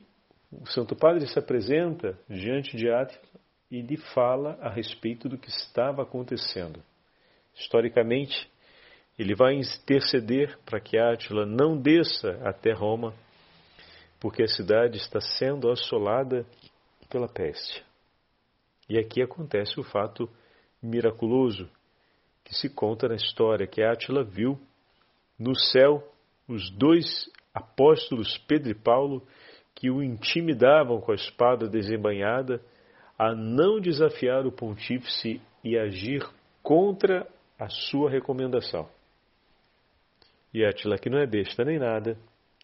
o 0.52 0.66
Santo 0.68 0.96
Padre 0.96 1.28
se 1.28 1.38
apresenta 1.38 2.18
diante 2.30 2.78
de 2.78 2.90
Átila 2.90 3.22
e 3.70 3.82
lhe 3.82 3.98
fala 3.98 4.58
a 4.62 4.70
respeito 4.70 5.28
do 5.28 5.38
que 5.38 5.50
estava 5.50 6.02
acontecendo. 6.02 6.82
Historicamente, 7.54 8.50
ele 9.20 9.36
vai 9.36 9.56
interceder 9.56 10.58
para 10.66 10.80
que 10.80 10.98
Átila 10.98 11.46
não 11.46 11.76
desça 11.76 12.40
até 12.44 12.72
Roma, 12.72 13.14
porque 14.20 14.44
a 14.44 14.48
cidade 14.48 14.98
está 14.98 15.20
sendo 15.20 15.70
assolada 15.70 16.46
pela 17.10 17.28
peste. 17.28 17.84
E 18.90 18.98
aqui 18.98 19.22
acontece 19.22 19.80
o 19.80 19.84
fato 19.84 20.30
miraculoso 20.82 21.70
que 22.44 22.56
se 22.56 22.70
conta 22.70 23.10
na 23.10 23.16
história 23.16 23.68
que 23.68 23.84
Átila 23.84 24.24
viu 24.24 24.58
no 25.38 25.56
céu 25.56 26.04
os 26.48 26.70
dois 26.72 27.30
apóstolos 27.54 28.38
Pedro 28.48 28.72
e 28.72 28.76
Paulo 28.76 29.26
que 29.76 29.90
o 29.92 30.02
intimidavam 30.02 31.00
com 31.00 31.12
a 31.12 31.16
espada 31.16 31.68
desembanhada 31.68 32.62
a 33.18 33.36
não 33.36 33.80
desafiar 33.80 34.46
o 34.46 34.52
pontífice 34.52 35.42
e 35.64 35.78
agir 35.78 36.28
contra 36.64 37.28
a 37.60 37.68
sua 37.70 38.10
recomendação. 38.10 38.88
E 40.54 40.64
Atila, 40.66 40.98
que 40.98 41.10
não 41.10 41.20
é 41.20 41.26
besta 41.26 41.64
nem 41.64 41.80
nada, 41.80 42.18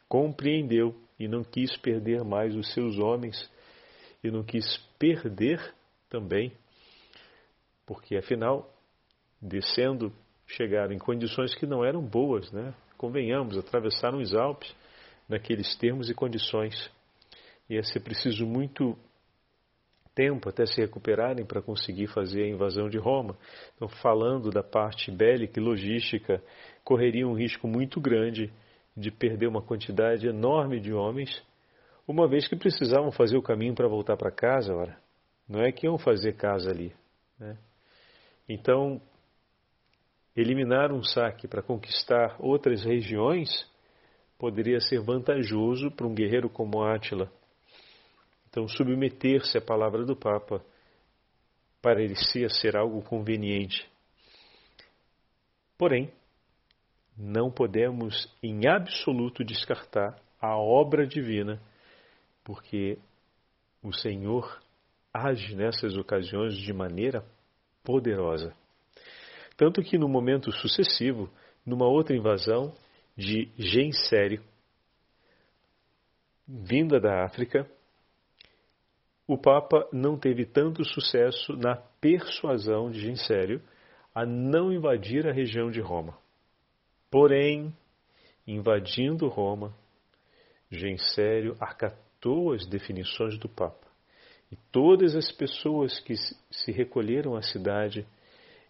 compreendeu 0.08 0.96
e 1.20 1.28
não 1.28 1.44
quis 1.44 1.76
perder 1.78 2.24
mais 2.24 2.56
os 2.56 2.72
seus 2.74 2.98
homens 2.98 3.52
e 4.24 4.32
não 4.32 4.44
quis 4.44 4.78
perder 4.98 5.74
também, 6.10 6.52
porque 7.86 8.16
afinal 8.16 8.72
descendo, 9.42 10.14
chegaram 10.48 10.94
em 10.94 11.00
condições 11.00 11.56
que 11.56 11.66
não 11.66 11.84
eram 11.84 12.02
boas, 12.02 12.52
né? 12.52 12.74
Convenhamos, 12.98 13.58
atravessaram 13.58 14.20
os 14.20 14.34
Alpes 14.34 14.74
naqueles 15.28 15.76
termos 15.78 16.10
e 16.10 16.14
condições. 16.14 16.92
Ia 17.70 17.84
ser 17.84 18.02
preciso 18.02 18.46
muito 18.46 18.98
tempo 20.14 20.50
até 20.50 20.66
se 20.66 20.80
recuperarem 20.80 21.46
para 21.46 21.62
conseguir 21.62 22.08
fazer 22.08 22.44
a 22.44 22.48
invasão 22.48 22.88
de 22.88 22.98
Roma. 22.98 23.38
Então, 23.76 23.88
falando 23.88 24.50
da 24.52 24.64
parte 24.64 25.12
bélica 25.12 25.60
e 25.60 25.64
logística, 25.64 26.42
correria 26.84 27.28
um 27.28 27.34
risco 27.34 27.68
muito 27.68 28.00
grande 28.00 28.52
de 28.96 29.10
perder 29.12 29.48
uma 29.48 29.62
quantidade 29.62 30.28
enorme 30.28 30.80
de 30.80 30.94
homens, 30.94 31.44
uma 32.08 32.28
vez 32.28 32.48
que 32.48 32.56
precisavam 32.56 33.12
fazer 33.12 33.38
o 33.38 33.42
caminho 33.42 33.74
para 33.74 33.88
voltar 33.88 34.18
para 34.18 34.32
casa, 34.32 34.74
ora. 34.74 34.98
Não 35.48 35.62
é 35.62 35.72
que 35.72 35.88
iam 35.88 35.98
fazer 35.98 36.34
casa 36.34 36.70
ali. 36.70 36.94
Né? 37.40 37.58
Então, 38.48 39.02
eliminar 40.36 40.92
um 40.92 41.04
saque 41.04 41.48
para 41.48 41.62
conquistar 41.62 42.36
outras 42.40 42.84
regiões 42.84 43.50
poderia 44.38 44.80
ser 44.80 45.00
vantajoso 45.00 45.92
para 45.92 46.08
um 46.08 46.14
guerreiro 46.14 46.50
como 46.50 46.84
Átila. 46.84 47.32
Então, 48.50 48.68
submeter-se 48.68 49.58
à 49.58 49.62
palavra 49.62 50.06
do 50.06 50.16
Papa 50.16 50.64
parecia 51.82 52.50
ser 52.50 52.76
algo 52.76 53.02
conveniente. 53.02 53.90
Porém, 55.78 56.12
não 57.18 57.52
podemos 57.52 58.32
em 58.42 58.68
absoluto 58.68 59.44
descartar 59.44 60.20
a 60.42 60.58
obra 60.58 61.06
divina, 61.06 61.62
porque 62.44 62.98
o 63.82 63.94
Senhor 63.94 64.62
age 65.14 65.56
nessas 65.56 65.96
ocasiões 65.96 66.56
de 66.56 66.74
maneira 66.74 67.24
poderosa. 67.84 68.56
Tanto 69.56 69.82
que 69.82 69.98
no 69.98 70.08
momento 70.08 70.52
sucessivo, 70.52 71.30
numa 71.66 71.88
outra 71.88 72.16
invasão 72.16 72.74
de 73.16 73.50
Gensério, 73.58 74.44
vinda 76.48 77.00
da 77.00 77.24
África, 77.24 77.70
o 79.28 79.38
Papa 79.38 79.88
não 79.94 80.18
teve 80.18 80.46
tanto 80.46 80.84
sucesso 80.84 81.54
na 81.54 81.76
persuasão 81.76 82.90
de 82.90 83.00
Gensério 83.00 83.62
a 84.14 84.26
não 84.26 84.72
invadir 84.72 85.28
a 85.28 85.32
região 85.32 85.72
de 85.72 85.80
Roma. 85.80 86.18
Porém, 87.10 87.74
invadindo 88.46 89.28
Roma, 89.28 89.74
Gensério 90.70 91.56
acatou 91.60 92.52
as 92.52 92.66
definições 92.66 93.38
do 93.38 93.48
Papa. 93.48 93.88
E 94.52 94.58
todas 94.72 95.16
as 95.16 95.32
pessoas 95.32 96.00
que 96.00 96.16
se 96.16 96.72
recolheram 96.72 97.36
à 97.36 97.42
cidade 97.42 98.06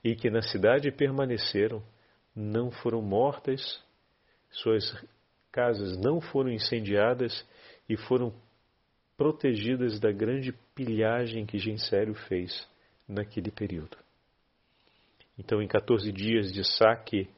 e 0.03 0.15
que 0.15 0.29
na 0.29 0.41
cidade 0.41 0.91
permaneceram 0.91 1.81
não 2.35 2.71
foram 2.71 3.01
mortas, 3.01 3.81
suas 4.49 4.83
casas 5.51 5.97
não 5.97 6.19
foram 6.19 6.51
incendiadas 6.51 7.45
e 7.87 7.95
foram 7.95 8.33
protegidas 9.15 9.99
da 9.99 10.11
grande 10.11 10.51
pilhagem 10.75 11.45
que 11.45 11.57
Gensério 11.57 12.15
fez 12.27 12.67
naquele 13.07 13.51
período. 13.51 13.97
Então, 15.37 15.61
em 15.61 15.67
14 15.67 16.11
dias 16.11 16.51
de 16.51 16.63
saque 16.63 17.29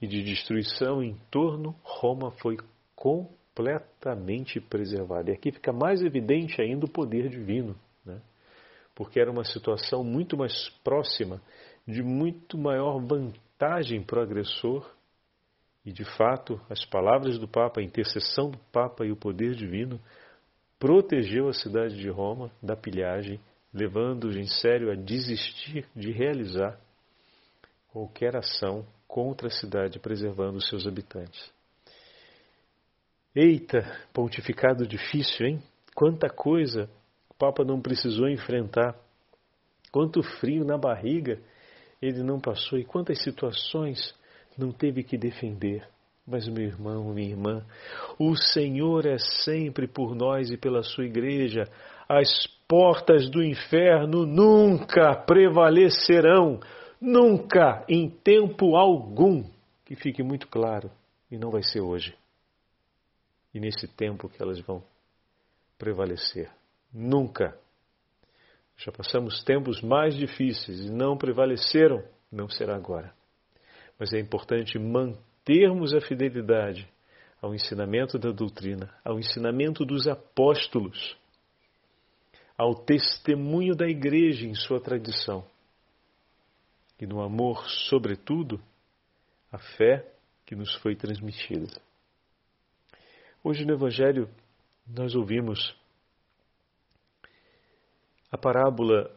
e 0.00 0.06
de 0.06 0.22
destruição 0.22 1.02
em 1.02 1.16
torno, 1.30 1.74
Roma 1.82 2.30
foi 2.32 2.56
completamente 2.94 4.60
preservada. 4.60 5.30
E 5.30 5.34
aqui 5.34 5.52
fica 5.52 5.72
mais 5.72 6.02
evidente 6.02 6.60
ainda 6.60 6.86
o 6.86 6.90
poder 6.90 7.28
divino, 7.28 7.76
né? 8.04 8.20
porque 8.94 9.20
era 9.20 9.30
uma 9.30 9.44
situação 9.44 10.02
muito 10.04 10.36
mais 10.36 10.68
próxima, 10.82 11.40
de 11.86 12.02
muito 12.02 12.56
maior 12.56 12.98
vantagem 13.00 14.02
para 14.02 14.20
o 14.20 14.22
agressor. 14.22 14.90
E 15.84 15.92
de 15.92 16.04
fato, 16.16 16.60
as 16.70 16.84
palavras 16.86 17.38
do 17.38 17.46
Papa, 17.46 17.80
a 17.80 17.84
intercessão 17.84 18.50
do 18.50 18.58
Papa 18.72 19.04
e 19.04 19.12
o 19.12 19.16
poder 19.16 19.54
divino 19.54 20.00
protegeu 20.78 21.48
a 21.48 21.52
cidade 21.52 21.96
de 21.96 22.08
Roma 22.08 22.50
da 22.62 22.74
pilhagem, 22.74 23.38
levando-os 23.72 24.36
em 24.36 24.46
sério 24.46 24.90
a 24.90 24.94
desistir 24.94 25.86
de 25.94 26.10
realizar 26.10 26.78
qualquer 27.92 28.36
ação 28.36 28.84
contra 29.06 29.48
a 29.48 29.50
cidade, 29.50 29.98
preservando 29.98 30.60
seus 30.60 30.86
habitantes. 30.86 31.52
Eita, 33.34 33.82
pontificado 34.12 34.86
difícil, 34.86 35.46
hein? 35.46 35.62
Quanta 35.94 36.28
coisa 36.28 36.88
o 37.28 37.34
Papa 37.34 37.64
não 37.64 37.80
precisou 37.80 38.28
enfrentar, 38.28 38.96
quanto 39.92 40.22
frio 40.40 40.64
na 40.64 40.78
barriga 40.78 41.40
ele 42.06 42.22
não 42.22 42.40
passou 42.40 42.78
e 42.78 42.84
quantas 42.84 43.22
situações 43.22 44.14
não 44.56 44.72
teve 44.72 45.02
que 45.02 45.16
defender. 45.16 45.86
Mas, 46.26 46.48
meu 46.48 46.64
irmão, 46.64 47.12
minha 47.12 47.30
irmã, 47.30 47.64
o 48.18 48.34
Senhor 48.34 49.04
é 49.04 49.18
sempre 49.18 49.86
por 49.86 50.14
nós 50.14 50.50
e 50.50 50.56
pela 50.56 50.82
sua 50.82 51.04
igreja. 51.04 51.64
As 52.08 52.46
portas 52.66 53.28
do 53.28 53.42
inferno 53.42 54.24
nunca 54.24 55.14
prevalecerão 55.14 56.60
Nunca, 57.06 57.84
em 57.86 58.08
tempo 58.08 58.76
algum, 58.76 59.44
que 59.84 59.94
fique 59.94 60.22
muito 60.22 60.48
claro, 60.48 60.90
e 61.30 61.36
não 61.36 61.50
vai 61.50 61.62
ser 61.62 61.82
hoje. 61.82 62.16
E 63.52 63.60
nesse 63.60 63.86
tempo 63.86 64.26
que 64.26 64.42
elas 64.42 64.58
vão 64.60 64.82
prevalecer. 65.76 66.50
Nunca. 66.90 67.58
Já 68.76 68.90
passamos 68.92 69.42
tempos 69.42 69.80
mais 69.80 70.14
difíceis 70.16 70.80
e 70.80 70.90
não 70.90 71.16
prevaleceram, 71.16 72.02
não 72.30 72.48
será 72.48 72.76
agora. 72.76 73.14
Mas 73.98 74.12
é 74.12 74.18
importante 74.18 74.78
mantermos 74.78 75.94
a 75.94 76.00
fidelidade 76.00 76.88
ao 77.40 77.54
ensinamento 77.54 78.18
da 78.18 78.30
doutrina, 78.30 78.92
ao 79.04 79.18
ensinamento 79.18 79.84
dos 79.84 80.08
apóstolos, 80.08 81.16
ao 82.56 82.74
testemunho 82.74 83.74
da 83.74 83.86
igreja 83.86 84.46
em 84.46 84.54
sua 84.54 84.80
tradição 84.80 85.44
e 87.00 87.06
no 87.06 87.20
amor, 87.20 87.68
sobretudo, 87.68 88.60
a 89.50 89.58
fé 89.58 90.10
que 90.46 90.54
nos 90.54 90.74
foi 90.76 90.96
transmitida. 90.96 91.80
Hoje 93.42 93.64
no 93.64 93.74
Evangelho 93.74 94.28
nós 94.86 95.14
ouvimos 95.14 95.76
a 98.34 98.36
parábola 98.36 99.08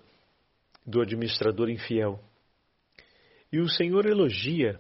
do 0.86 1.02
administrador 1.02 1.72
infiel. 1.72 2.20
E 3.52 3.60
o 3.60 3.68
Senhor 3.68 4.06
elogia 4.06 4.80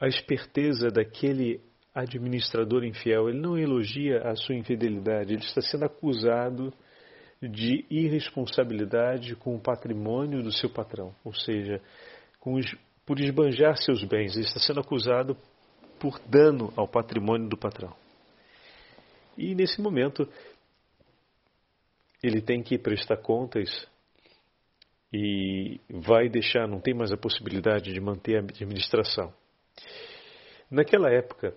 a 0.00 0.08
esperteza 0.08 0.88
daquele 0.88 1.60
administrador 1.94 2.84
infiel. 2.84 3.28
Ele 3.28 3.38
não 3.38 3.56
elogia 3.56 4.20
a 4.28 4.34
sua 4.34 4.56
infidelidade, 4.56 5.32
ele 5.32 5.44
está 5.44 5.60
sendo 5.60 5.84
acusado 5.84 6.74
de 7.40 7.84
irresponsabilidade 7.88 9.36
com 9.36 9.54
o 9.54 9.60
patrimônio 9.60 10.42
do 10.42 10.50
seu 10.50 10.68
patrão, 10.68 11.14
ou 11.24 11.32
seja, 11.32 11.80
os, 12.44 12.74
por 13.06 13.20
esbanjar 13.20 13.76
seus 13.76 14.02
bens. 14.02 14.34
Ele 14.34 14.44
está 14.44 14.58
sendo 14.58 14.80
acusado 14.80 15.36
por 16.00 16.18
dano 16.28 16.72
ao 16.76 16.88
patrimônio 16.88 17.48
do 17.48 17.56
patrão. 17.56 17.94
E 19.38 19.54
nesse 19.54 19.80
momento, 19.80 20.28
ele 22.26 22.40
tem 22.40 22.62
que 22.62 22.78
prestar 22.78 23.18
contas 23.18 23.88
e 25.12 25.80
vai 25.88 26.28
deixar, 26.28 26.66
não 26.66 26.80
tem 26.80 26.94
mais 26.94 27.12
a 27.12 27.16
possibilidade 27.16 27.92
de 27.92 28.00
manter 28.00 28.36
a 28.36 28.40
administração. 28.40 29.32
Naquela 30.70 31.10
época, 31.10 31.54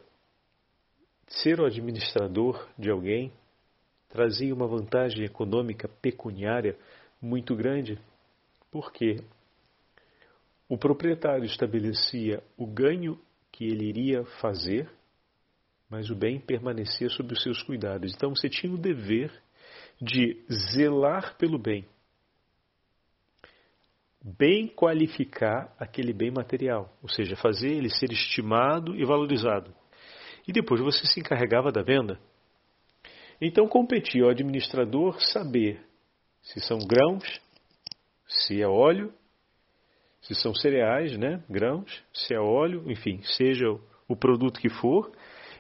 ser 1.28 1.60
o 1.60 1.66
administrador 1.66 2.68
de 2.78 2.90
alguém 2.90 3.34
trazia 4.08 4.54
uma 4.54 4.68
vantagem 4.68 5.24
econômica 5.26 5.88
pecuniária 5.88 6.78
muito 7.22 7.56
grande, 7.56 8.00
porque 8.72 9.18
o 10.68 10.78
proprietário 10.78 11.46
estabelecia 11.46 12.44
o 12.56 12.66
ganho 12.66 13.20
que 13.52 13.66
ele 13.66 13.88
iria 13.88 14.24
fazer, 14.40 14.90
mas 15.90 16.10
o 16.10 16.16
bem 16.16 16.40
permanecia 16.40 17.10
sob 17.10 17.34
os 17.34 17.42
seus 17.42 17.64
cuidados. 17.64 18.14
Então 18.14 18.36
você 18.36 18.48
tinha 18.48 18.72
o 18.72 18.78
dever 18.78 19.32
de 20.02 20.44
zelar 20.72 21.38
pelo 21.38 21.58
bem, 21.58 21.86
bem 24.24 24.68
qualificar 24.68 25.74
aquele 25.80 26.14
bem 26.14 26.32
material, 26.32 26.94
ou 27.02 27.10
seja, 27.10 27.36
fazer 27.36 27.72
ele 27.72 27.90
ser 27.90 28.12
estimado 28.12 28.96
e 28.96 29.06
valorizado. 29.06 29.74
E 30.48 30.52
depois 30.52 30.82
você 30.82 31.06
se 31.06 31.20
encarregava 31.20 31.72
da 31.72 31.82
venda. 31.82 32.20
Então 33.42 33.68
competia 33.68 34.24
ao 34.24 34.30
administrador 34.30 35.20
saber 35.22 35.82
se 36.42 36.60
são 36.62 36.80
grãos, 36.80 37.24
se 38.28 38.62
é 38.62 38.68
óleo, 38.68 39.14
se 40.22 40.36
são 40.36 40.54
cereais, 40.54 41.18
né, 41.18 41.44
grãos, 41.50 42.04
se 42.14 42.34
é 42.34 42.40
óleo, 42.40 42.90
enfim, 42.92 43.22
seja 43.24 43.66
o 44.08 44.16
produto 44.16 44.60
que 44.60 44.70
for, 44.70 45.12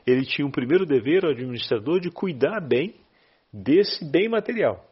ele 0.05 0.25
tinha 0.25 0.45
um 0.45 0.51
primeiro 0.51 0.85
dever, 0.85 1.23
o 1.23 1.29
administrador, 1.29 1.99
de 1.99 2.09
cuidar 2.09 2.59
bem 2.59 2.95
desse 3.51 4.03
bem 4.05 4.29
material. 4.29 4.85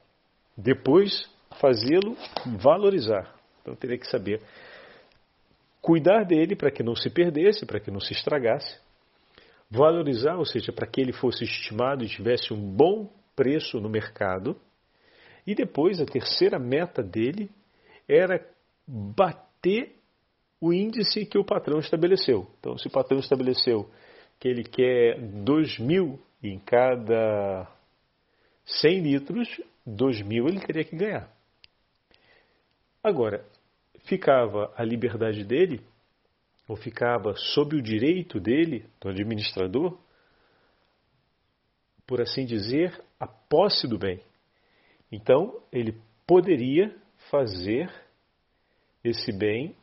Depois, 0.57 1.29
fazê-lo 1.59 2.15
valorizar. 2.57 3.35
Então 3.61 3.75
teria 3.75 3.97
que 3.97 4.07
saber 4.07 4.41
cuidar 5.81 6.23
dele 6.23 6.55
para 6.55 6.71
que 6.71 6.83
não 6.83 6.95
se 6.95 7.09
perdesse, 7.09 7.65
para 7.65 7.79
que 7.79 7.91
não 7.91 7.99
se 7.99 8.13
estragasse, 8.13 8.79
valorizar, 9.69 10.35
ou 10.35 10.45
seja, 10.45 10.71
para 10.71 10.87
que 10.87 11.01
ele 11.01 11.13
fosse 11.13 11.43
estimado 11.43 12.03
e 12.03 12.07
tivesse 12.07 12.53
um 12.53 12.59
bom 12.59 13.09
preço 13.35 13.79
no 13.79 13.89
mercado. 13.89 14.59
E 15.45 15.53
depois 15.53 16.01
a 16.01 16.05
terceira 16.05 16.59
meta 16.59 17.01
dele 17.01 17.49
era 18.07 18.45
bater 18.87 19.95
o 20.59 20.73
índice 20.73 21.25
que 21.25 21.37
o 21.37 21.45
patrão 21.45 21.79
estabeleceu. 21.79 22.47
Então, 22.59 22.77
se 22.77 22.87
o 22.87 22.91
patrão 22.91 23.19
estabeleceu 23.19 23.89
que 24.39 24.47
ele 24.47 24.63
quer 24.63 25.19
2 25.19 25.79
mil 25.79 26.19
em 26.41 26.59
cada 26.59 27.67
100 28.67 29.01
litros, 29.01 29.61
2 29.85 30.21
mil 30.21 30.47
ele 30.47 30.59
teria 30.59 30.83
que 30.83 30.95
ganhar. 30.95 31.31
Agora, 33.01 33.45
ficava 34.05 34.73
a 34.75 34.83
liberdade 34.83 35.43
dele, 35.43 35.81
ou 36.67 36.75
ficava 36.75 37.33
sob 37.35 37.77
o 37.77 37.81
direito 37.81 38.39
dele, 38.39 38.85
do 38.99 39.09
administrador, 39.09 39.97
por 42.05 42.21
assim 42.21 42.45
dizer, 42.45 43.01
a 43.19 43.25
posse 43.25 43.87
do 43.87 43.97
bem. 43.97 44.21
Então, 45.11 45.61
ele 45.71 45.97
poderia 46.25 46.93
fazer 47.29 47.89
esse 49.03 49.31
bem 49.31 49.75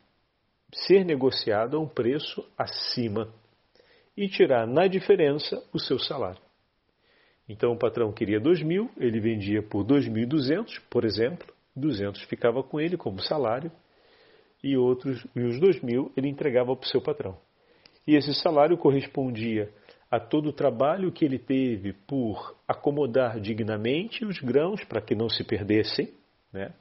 ser 0.71 1.03
negociado 1.03 1.77
a 1.77 1.79
um 1.79 1.87
preço 1.87 2.47
acima 2.57 3.33
e 4.15 4.27
tirar 4.27 4.67
na 4.67 4.87
diferença 4.87 5.63
o 5.73 5.79
seu 5.79 5.97
salário. 5.97 6.44
Então 7.47 7.71
o 7.71 7.77
patrão 7.77 8.11
queria 8.11 8.39
2 8.39 8.63
mil, 8.63 8.89
ele 8.97 9.19
vendia 9.19 9.61
por 9.61 9.85
2.200, 9.85 10.81
por 10.89 11.05
exemplo, 11.05 11.53
200 11.75 12.23
ficava 12.23 12.63
com 12.63 12.79
ele 12.79 12.97
como 12.97 13.21
salário 13.21 13.71
e 14.63 14.77
outros 14.77 15.25
e 15.35 15.41
os 15.41 15.59
2 15.59 15.81
mil 15.81 16.11
ele 16.15 16.29
entregava 16.29 16.75
para 16.75 16.85
o 16.85 16.89
seu 16.89 17.01
patrão. 17.01 17.37
E 18.07 18.15
esse 18.15 18.33
salário 18.35 18.77
correspondia 18.77 19.69
a 20.09 20.19
todo 20.19 20.49
o 20.49 20.53
trabalho 20.53 21.11
que 21.11 21.25
ele 21.25 21.37
teve 21.37 21.93
por 21.93 22.55
acomodar 22.67 23.39
dignamente 23.39 24.23
os 24.23 24.39
grãos 24.39 24.83
para 24.85 25.01
que 25.01 25.15
não 25.15 25.27
se 25.27 25.43
perdessem, 25.43 26.09
né? 26.53 26.71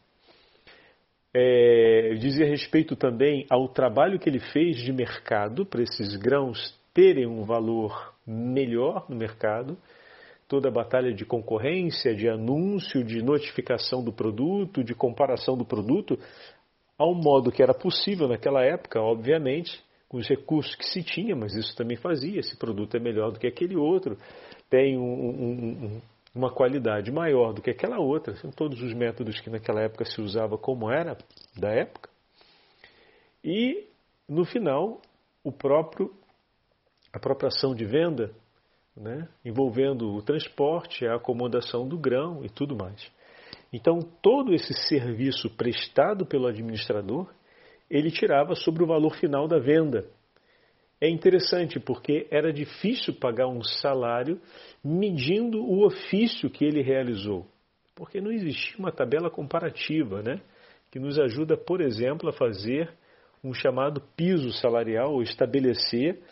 é, 1.34 2.14
dizia 2.14 2.46
respeito 2.46 2.94
também 2.94 3.44
ao 3.50 3.68
trabalho 3.68 4.20
que 4.20 4.28
ele 4.28 4.38
fez 4.38 4.76
de 4.76 4.92
mercado 4.92 5.66
para 5.66 5.82
esses 5.82 6.14
grãos 6.14 6.78
terem 6.94 7.26
um 7.26 7.42
valor 7.42 8.14
melhor 8.24 9.04
no 9.08 9.16
mercado, 9.16 9.76
toda 10.48 10.68
a 10.68 10.72
batalha 10.72 11.12
de 11.12 11.24
concorrência, 11.24 12.14
de 12.14 12.28
anúncio, 12.28 13.02
de 13.04 13.22
notificação 13.22 14.02
do 14.02 14.12
produto, 14.12 14.84
de 14.84 14.94
comparação 14.94 15.56
do 15.56 15.64
produto, 15.64 16.18
ao 16.98 17.14
modo 17.14 17.50
que 17.50 17.62
era 17.62 17.74
possível 17.74 18.28
naquela 18.28 18.62
época, 18.64 19.00
obviamente, 19.00 19.82
com 20.08 20.18
os 20.18 20.28
recursos 20.28 20.74
que 20.74 20.84
se 20.84 21.02
tinha, 21.02 21.34
mas 21.34 21.54
isso 21.54 21.74
também 21.76 21.96
fazia. 21.96 22.38
Esse 22.38 22.56
produto 22.56 22.96
é 22.96 23.00
melhor 23.00 23.32
do 23.32 23.38
que 23.38 23.46
aquele 23.46 23.76
outro, 23.76 24.16
tem 24.70 24.96
um, 24.96 25.02
um, 25.02 25.50
um, 25.50 26.02
uma 26.34 26.52
qualidade 26.52 27.10
maior 27.10 27.52
do 27.52 27.62
que 27.62 27.70
aquela 27.70 27.98
outra. 27.98 28.34
São 28.36 28.50
todos 28.50 28.80
os 28.82 28.94
métodos 28.94 29.40
que 29.40 29.50
naquela 29.50 29.80
época 29.82 30.04
se 30.04 30.20
usava 30.20 30.56
como 30.56 30.90
era 30.90 31.16
da 31.58 31.70
época. 31.70 32.10
E 33.42 33.86
no 34.28 34.44
final, 34.44 35.00
o 35.42 35.52
próprio 35.52 36.10
a 37.12 37.18
própria 37.20 37.46
ação 37.46 37.76
de 37.76 37.84
venda, 37.84 38.34
né, 38.96 39.28
envolvendo 39.44 40.14
o 40.14 40.22
transporte, 40.22 41.06
a 41.06 41.16
acomodação 41.16 41.86
do 41.86 41.98
grão 41.98 42.44
e 42.44 42.48
tudo 42.48 42.76
mais. 42.76 43.10
Então, 43.72 43.98
todo 44.22 44.54
esse 44.54 44.72
serviço 44.88 45.50
prestado 45.50 46.24
pelo 46.24 46.46
administrador, 46.46 47.28
ele 47.90 48.10
tirava 48.10 48.54
sobre 48.54 48.84
o 48.84 48.86
valor 48.86 49.16
final 49.16 49.48
da 49.48 49.58
venda. 49.58 50.08
É 51.00 51.08
interessante 51.08 51.80
porque 51.80 52.26
era 52.30 52.52
difícil 52.52 53.14
pagar 53.14 53.48
um 53.48 53.62
salário 53.62 54.40
medindo 54.82 55.60
o 55.60 55.84
ofício 55.84 56.48
que 56.48 56.64
ele 56.64 56.82
realizou, 56.82 57.46
porque 57.94 58.20
não 58.20 58.30
existia 58.30 58.78
uma 58.78 58.92
tabela 58.92 59.28
comparativa, 59.28 60.22
né, 60.22 60.40
que 60.90 61.00
nos 61.00 61.18
ajuda, 61.18 61.56
por 61.56 61.80
exemplo, 61.80 62.28
a 62.28 62.32
fazer 62.32 62.90
um 63.42 63.52
chamado 63.52 64.00
piso 64.16 64.52
salarial 64.52 65.12
ou 65.12 65.22
estabelecer 65.22 66.22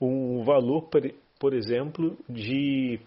um 0.00 0.42
valor, 0.44 0.88
por 1.42 1.54
exemplo, 1.54 2.16
de 2.28 3.00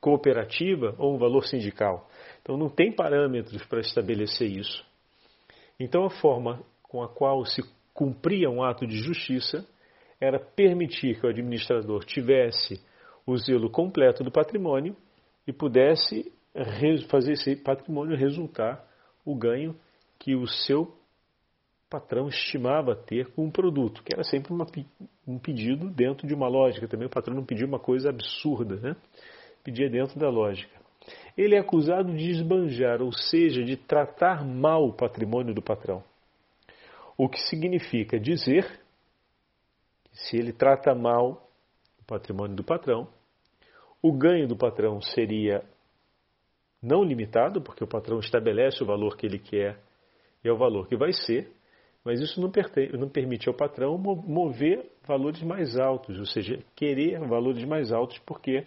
cooperativa 0.00 0.94
ou 0.98 1.16
um 1.16 1.18
valor 1.18 1.44
sindical. 1.48 2.08
Então 2.40 2.56
não 2.56 2.68
tem 2.68 2.92
parâmetros 2.92 3.60
para 3.64 3.80
estabelecer 3.80 4.48
isso. 4.48 4.86
Então 5.80 6.04
a 6.04 6.10
forma 6.10 6.62
com 6.80 7.02
a 7.02 7.08
qual 7.08 7.44
se 7.44 7.64
cumpria 7.92 8.48
um 8.48 8.62
ato 8.62 8.86
de 8.86 8.96
justiça 8.98 9.66
era 10.20 10.38
permitir 10.38 11.18
que 11.18 11.26
o 11.26 11.28
administrador 11.28 12.04
tivesse 12.04 12.80
o 13.26 13.36
zelo 13.36 13.68
completo 13.68 14.22
do 14.22 14.30
patrimônio 14.30 14.96
e 15.44 15.52
pudesse 15.52 16.32
fazer 17.08 17.32
esse 17.32 17.56
patrimônio 17.56 18.16
resultar 18.16 18.80
o 19.24 19.34
ganho 19.34 19.74
que 20.20 20.36
o 20.36 20.46
seu 20.46 20.95
patrão 21.88 22.28
estimava 22.28 22.96
ter 22.96 23.30
com 23.32 23.44
um 23.44 23.50
produto, 23.50 24.02
que 24.02 24.12
era 24.12 24.24
sempre 24.24 24.52
uma, 24.52 24.66
um 25.26 25.38
pedido 25.38 25.88
dentro 25.88 26.26
de 26.26 26.34
uma 26.34 26.48
lógica. 26.48 26.88
Também 26.88 27.06
o 27.06 27.10
patrão 27.10 27.34
não 27.34 27.44
pedia 27.44 27.66
uma 27.66 27.78
coisa 27.78 28.10
absurda, 28.10 28.76
né? 28.76 28.96
pedia 29.62 29.90
dentro 29.90 30.18
da 30.18 30.28
lógica. 30.28 30.74
Ele 31.36 31.54
é 31.54 31.58
acusado 31.58 32.16
de 32.16 32.30
esbanjar, 32.30 33.02
ou 33.02 33.12
seja, 33.12 33.62
de 33.62 33.76
tratar 33.76 34.44
mal 34.44 34.84
o 34.84 34.92
patrimônio 34.92 35.54
do 35.54 35.62
patrão. 35.62 36.02
O 37.16 37.28
que 37.28 37.38
significa 37.40 38.18
dizer 38.18 38.80
que 40.04 40.18
se 40.18 40.36
ele 40.36 40.52
trata 40.52 40.94
mal 40.94 41.48
o 42.00 42.04
patrimônio 42.04 42.56
do 42.56 42.64
patrão, 42.64 43.08
o 44.02 44.12
ganho 44.12 44.46
do 44.46 44.56
patrão 44.56 45.00
seria 45.00 45.64
não 46.82 47.02
limitado, 47.02 47.60
porque 47.60 47.82
o 47.82 47.88
patrão 47.88 48.18
estabelece 48.18 48.82
o 48.82 48.86
valor 48.86 49.16
que 49.16 49.26
ele 49.26 49.38
quer 49.38 49.80
e 50.44 50.48
é 50.48 50.52
o 50.52 50.56
valor 50.56 50.86
que 50.86 50.96
vai 50.96 51.12
ser, 51.12 51.50
mas 52.06 52.20
isso 52.20 52.40
não, 52.40 52.52
não 53.00 53.08
permite 53.08 53.48
ao 53.48 53.54
patrão 53.54 53.98
mover 53.98 54.88
valores 55.04 55.42
mais 55.42 55.76
altos, 55.76 56.16
ou 56.16 56.24
seja, 56.24 56.60
querer 56.76 57.18
valores 57.18 57.64
mais 57.64 57.90
altos, 57.92 58.16
porque 58.20 58.64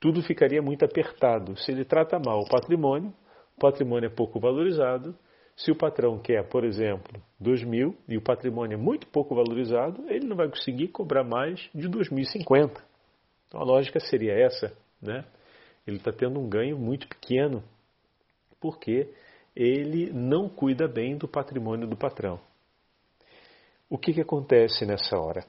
tudo 0.00 0.22
ficaria 0.22 0.62
muito 0.62 0.82
apertado. 0.82 1.58
Se 1.58 1.70
ele 1.70 1.84
trata 1.84 2.18
mal 2.18 2.40
o 2.40 2.48
patrimônio, 2.48 3.12
o 3.54 3.60
patrimônio 3.60 4.06
é 4.06 4.10
pouco 4.10 4.40
valorizado. 4.40 5.14
Se 5.54 5.70
o 5.70 5.76
patrão 5.76 6.18
quer, 6.18 6.48
por 6.48 6.64
exemplo, 6.64 7.20
2 7.38 7.64
mil 7.64 7.94
e 8.08 8.16
o 8.16 8.22
patrimônio 8.22 8.76
é 8.76 8.80
muito 8.80 9.06
pouco 9.08 9.34
valorizado, 9.34 10.02
ele 10.08 10.26
não 10.26 10.36
vai 10.36 10.48
conseguir 10.48 10.88
cobrar 10.88 11.24
mais 11.24 11.68
de 11.74 11.86
2.050. 11.86 12.80
Então 13.46 13.60
a 13.60 13.64
lógica 13.64 14.00
seria 14.00 14.32
essa, 14.32 14.72
né? 15.02 15.22
Ele 15.86 15.98
está 15.98 16.12
tendo 16.12 16.40
um 16.40 16.48
ganho 16.48 16.78
muito 16.78 17.06
pequeno, 17.08 17.62
porque 18.58 19.12
ele 19.58 20.12
não 20.12 20.48
cuida 20.48 20.86
bem 20.86 21.18
do 21.18 21.26
patrimônio 21.26 21.88
do 21.88 21.96
patrão. 21.96 22.38
O 23.90 23.98
que, 23.98 24.12
que 24.12 24.20
acontece 24.20 24.86
nessa 24.86 25.18
hora? 25.18 25.44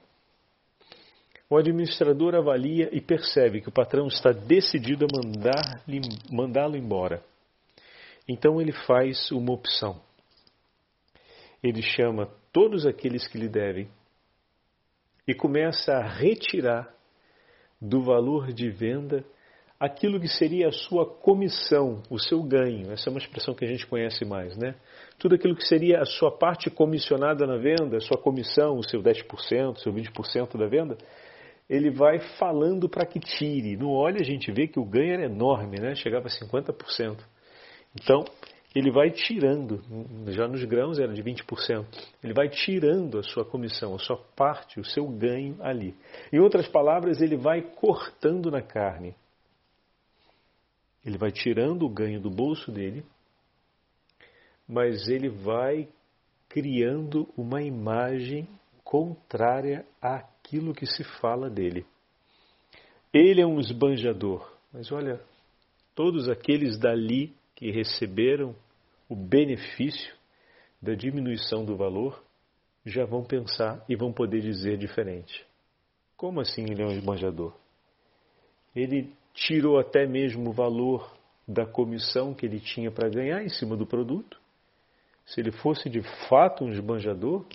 O 1.47 1.55
administrador 1.55 2.33
avalia 2.33 2.89
e 2.91 2.99
percebe 2.99 3.61
que 3.61 3.69
o 3.69 3.71
patrão 3.71 4.07
está 4.07 4.31
decidido 4.31 5.05
a 5.05 6.33
mandá-lo 6.33 6.75
embora. 6.75 7.23
Então 8.27 8.59
ele 8.59 8.71
faz 8.71 9.31
uma 9.31 9.53
opção. 9.53 10.01
Ele 11.61 11.81
chama 11.83 12.31
todos 12.51 12.87
aqueles 12.87 13.27
que 13.27 13.37
lhe 13.37 13.49
devem 13.49 13.89
e 15.27 15.35
começa 15.35 15.91
a 15.93 16.07
retirar 16.07 16.91
do 17.79 18.01
valor 18.01 18.51
de 18.51 18.71
venda 18.71 19.23
aquilo 19.79 20.19
que 20.19 20.27
seria 20.27 20.67
a 20.67 20.71
sua 20.71 21.05
comissão, 21.05 22.03
o 22.09 22.19
seu 22.19 22.43
ganho. 22.43 22.91
Essa 22.91 23.09
é 23.09 23.11
uma 23.11 23.19
expressão 23.19 23.53
que 23.55 23.63
a 23.63 23.67
gente 23.67 23.87
conhece 23.87 24.25
mais, 24.25 24.57
né? 24.57 24.75
Tudo 25.17 25.35
aquilo 25.35 25.55
que 25.55 25.65
seria 25.65 26.01
a 26.01 26.05
sua 26.05 26.37
parte 26.37 26.69
comissionada 26.69 27.47
na 27.47 27.57
venda, 27.57 27.97
a 27.97 28.01
sua 28.01 28.17
comissão, 28.17 28.75
o 28.75 28.83
seu 28.83 29.01
10%, 29.01 29.71
o 29.71 29.79
seu 29.79 29.93
20% 29.93 30.57
da 30.57 30.67
venda, 30.67 30.97
ele 31.69 31.89
vai 31.91 32.19
falando 32.37 32.89
para 32.89 33.05
que 33.05 33.19
tire. 33.19 33.77
No 33.77 33.91
óleo 33.91 34.19
a 34.19 34.23
gente 34.23 34.51
vê 34.51 34.67
que 34.67 34.79
o 34.79 34.85
ganho 34.85 35.13
era 35.13 35.25
enorme, 35.25 35.79
né? 35.79 35.95
Chegava 35.95 36.27
a 36.27 36.29
50%. 36.29 37.17
Então, 37.95 38.25
ele 38.75 38.91
vai 38.91 39.09
tirando, 39.11 39.81
já 40.27 40.47
nos 40.47 40.63
grãos 40.65 40.99
era 40.99 41.13
de 41.13 41.23
20%, 41.23 41.85
ele 42.23 42.33
vai 42.33 42.49
tirando 42.49 43.17
a 43.17 43.23
sua 43.23 43.43
comissão, 43.43 43.95
a 43.95 43.99
sua 43.99 44.17
parte, 44.35 44.79
o 44.79 44.85
seu 44.85 45.07
ganho 45.07 45.55
ali. 45.59 45.95
Em 46.31 46.39
outras 46.39 46.67
palavras, 46.67 47.21
ele 47.21 47.37
vai 47.37 47.61
cortando 47.61 48.51
na 48.51 48.61
carne. 48.61 49.15
Ele 51.09 51.17
vai 51.17 51.31
tirando 51.31 51.87
o 51.87 51.89
ganho 51.89 52.21
do 52.21 52.29
bolso 52.29 52.71
dele, 52.71 53.03
mas 54.67 55.07
ele 55.07 55.27
vai 55.27 55.89
criando 56.47 57.27
uma 57.35 57.63
imagem 57.63 58.47
contrária 58.83 59.83
àquilo 59.99 60.71
que 60.71 60.85
se 60.85 61.03
fala 61.19 61.49
dele. 61.49 61.83
Ele 63.11 63.41
é 63.41 63.45
um 63.45 63.59
esbanjador, 63.59 64.55
mas 64.71 64.91
olha, 64.91 65.19
todos 65.95 66.29
aqueles 66.29 66.77
dali 66.77 67.35
que 67.55 67.71
receberam 67.71 68.55
o 69.09 69.15
benefício 69.15 70.15
da 70.79 70.93
diminuição 70.93 71.65
do 71.65 71.75
valor, 71.75 72.23
já 72.85 73.03
vão 73.03 73.23
pensar 73.23 73.83
e 73.89 73.95
vão 73.95 74.13
poder 74.13 74.41
dizer 74.41 74.77
diferente. 74.77 75.43
Como 76.15 76.39
assim 76.39 76.65
ele 76.69 76.83
é 76.83 76.85
um 76.85 76.91
esbanjador? 76.91 77.55
Ele 78.75 79.11
tirou 79.33 79.79
até 79.79 80.05
mesmo 80.05 80.49
o 80.49 80.53
valor 80.53 81.15
da 81.47 81.65
comissão 81.65 82.33
que 82.33 82.45
ele 82.45 82.59
tinha 82.59 82.91
para 82.91 83.09
ganhar 83.09 83.43
em 83.43 83.49
cima 83.49 83.75
do 83.75 83.85
produto. 83.85 84.39
Se 85.25 85.39
ele 85.39 85.51
fosse 85.51 85.89
de 85.89 86.01
fato 86.27 86.63
um 86.63 86.69
esbanjador, 86.69 87.45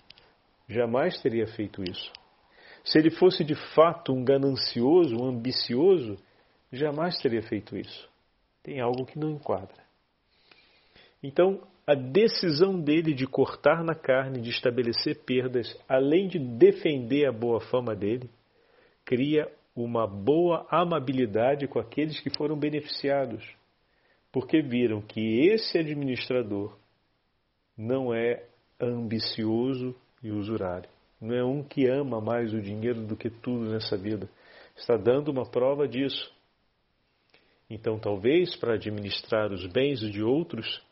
jamais 0.69 1.21
teria 1.21 1.47
feito 1.47 1.83
isso. 1.83 2.13
Se 2.85 2.99
ele 2.99 3.11
fosse 3.11 3.43
de 3.43 3.55
fato 3.75 4.13
um 4.13 4.25
ganancioso, 4.25 5.17
um 5.17 5.27
ambicioso, 5.27 6.17
jamais 6.73 7.17
teria 7.19 7.43
feito 7.43 7.77
isso. 7.77 8.09
Tem 8.63 8.81
algo 8.81 9.07
que 9.07 9.19
não 9.19 9.31
enquadra. 9.31 9.83
Então, 11.23 11.63
a 11.87 11.95
decisão 11.95 12.81
dele 12.81 13.15
de 13.15 13.27
cortar 13.27 13.83
na 13.85 13.95
carne, 13.95 14.41
de 14.41 14.51
estabelecer 14.51 15.25
perdas, 15.25 15.77
além 15.89 16.29
de 16.29 16.39
defender 16.39 17.27
a 17.27 17.33
boa 17.33 17.61
fama 17.61 17.95
dele, 17.95 18.31
cria 19.05 19.51
uma 19.75 20.07
boa 20.07 20.67
amabilidade 20.71 21.67
com 21.67 21.79
aqueles 21.79 22.21
que 22.21 22.31
foram 22.37 22.57
beneficiados, 22.57 23.45
porque 24.31 24.63
viram 24.63 25.01
que 25.01 25.49
esse 25.49 25.79
administrador 25.79 26.77
não 27.77 28.15
é 28.15 28.45
ambicioso 28.81 29.95
e 30.23 30.31
usurário, 30.31 30.89
não 31.21 31.35
é 31.35 31.45
um 31.45 31.63
que 31.63 31.87
ama 31.87 32.21
mais 32.21 32.53
o 32.53 32.61
dinheiro 32.61 33.05
do 33.07 33.17
que 33.17 33.31
tudo 33.31 33.71
nessa 33.71 33.97
vida. 33.97 34.29
Está 34.77 34.97
dando 34.97 35.31
uma 35.31 35.49
prova 35.49 35.87
disso. 35.87 36.33
Então, 37.69 37.99
talvez 37.99 38.55
para 38.57 38.75
administrar 38.75 39.53
os 39.53 39.67
bens 39.67 40.01
de 40.01 40.23
outros, 40.23 40.83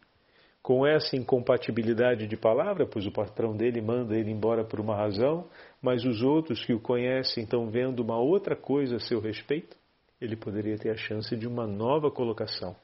com 0.62 0.86
essa 0.86 1.16
incompatibilidade 1.16 2.28
de 2.28 2.36
palavra, 2.36 2.86
pois 2.86 3.04
o 3.04 3.10
patrão 3.10 3.56
dele 3.56 3.80
manda 3.80 4.16
ele 4.16 4.30
embora 4.30 4.64
por 4.64 4.78
uma 4.78 4.94
razão, 4.94 5.48
mas 5.82 6.04
os 6.04 6.22
outros 6.22 6.64
que 6.64 6.72
o 6.72 6.80
conhecem 6.80 7.42
estão 7.42 7.68
vendo 7.68 8.00
uma 8.00 8.16
outra 8.16 8.54
coisa 8.54 8.96
a 8.96 9.00
seu 9.00 9.20
respeito, 9.20 9.76
ele 10.20 10.36
poderia 10.36 10.78
ter 10.78 10.90
a 10.90 10.96
chance 10.96 11.36
de 11.36 11.48
uma 11.48 11.66
nova 11.66 12.12
colocação, 12.12 12.76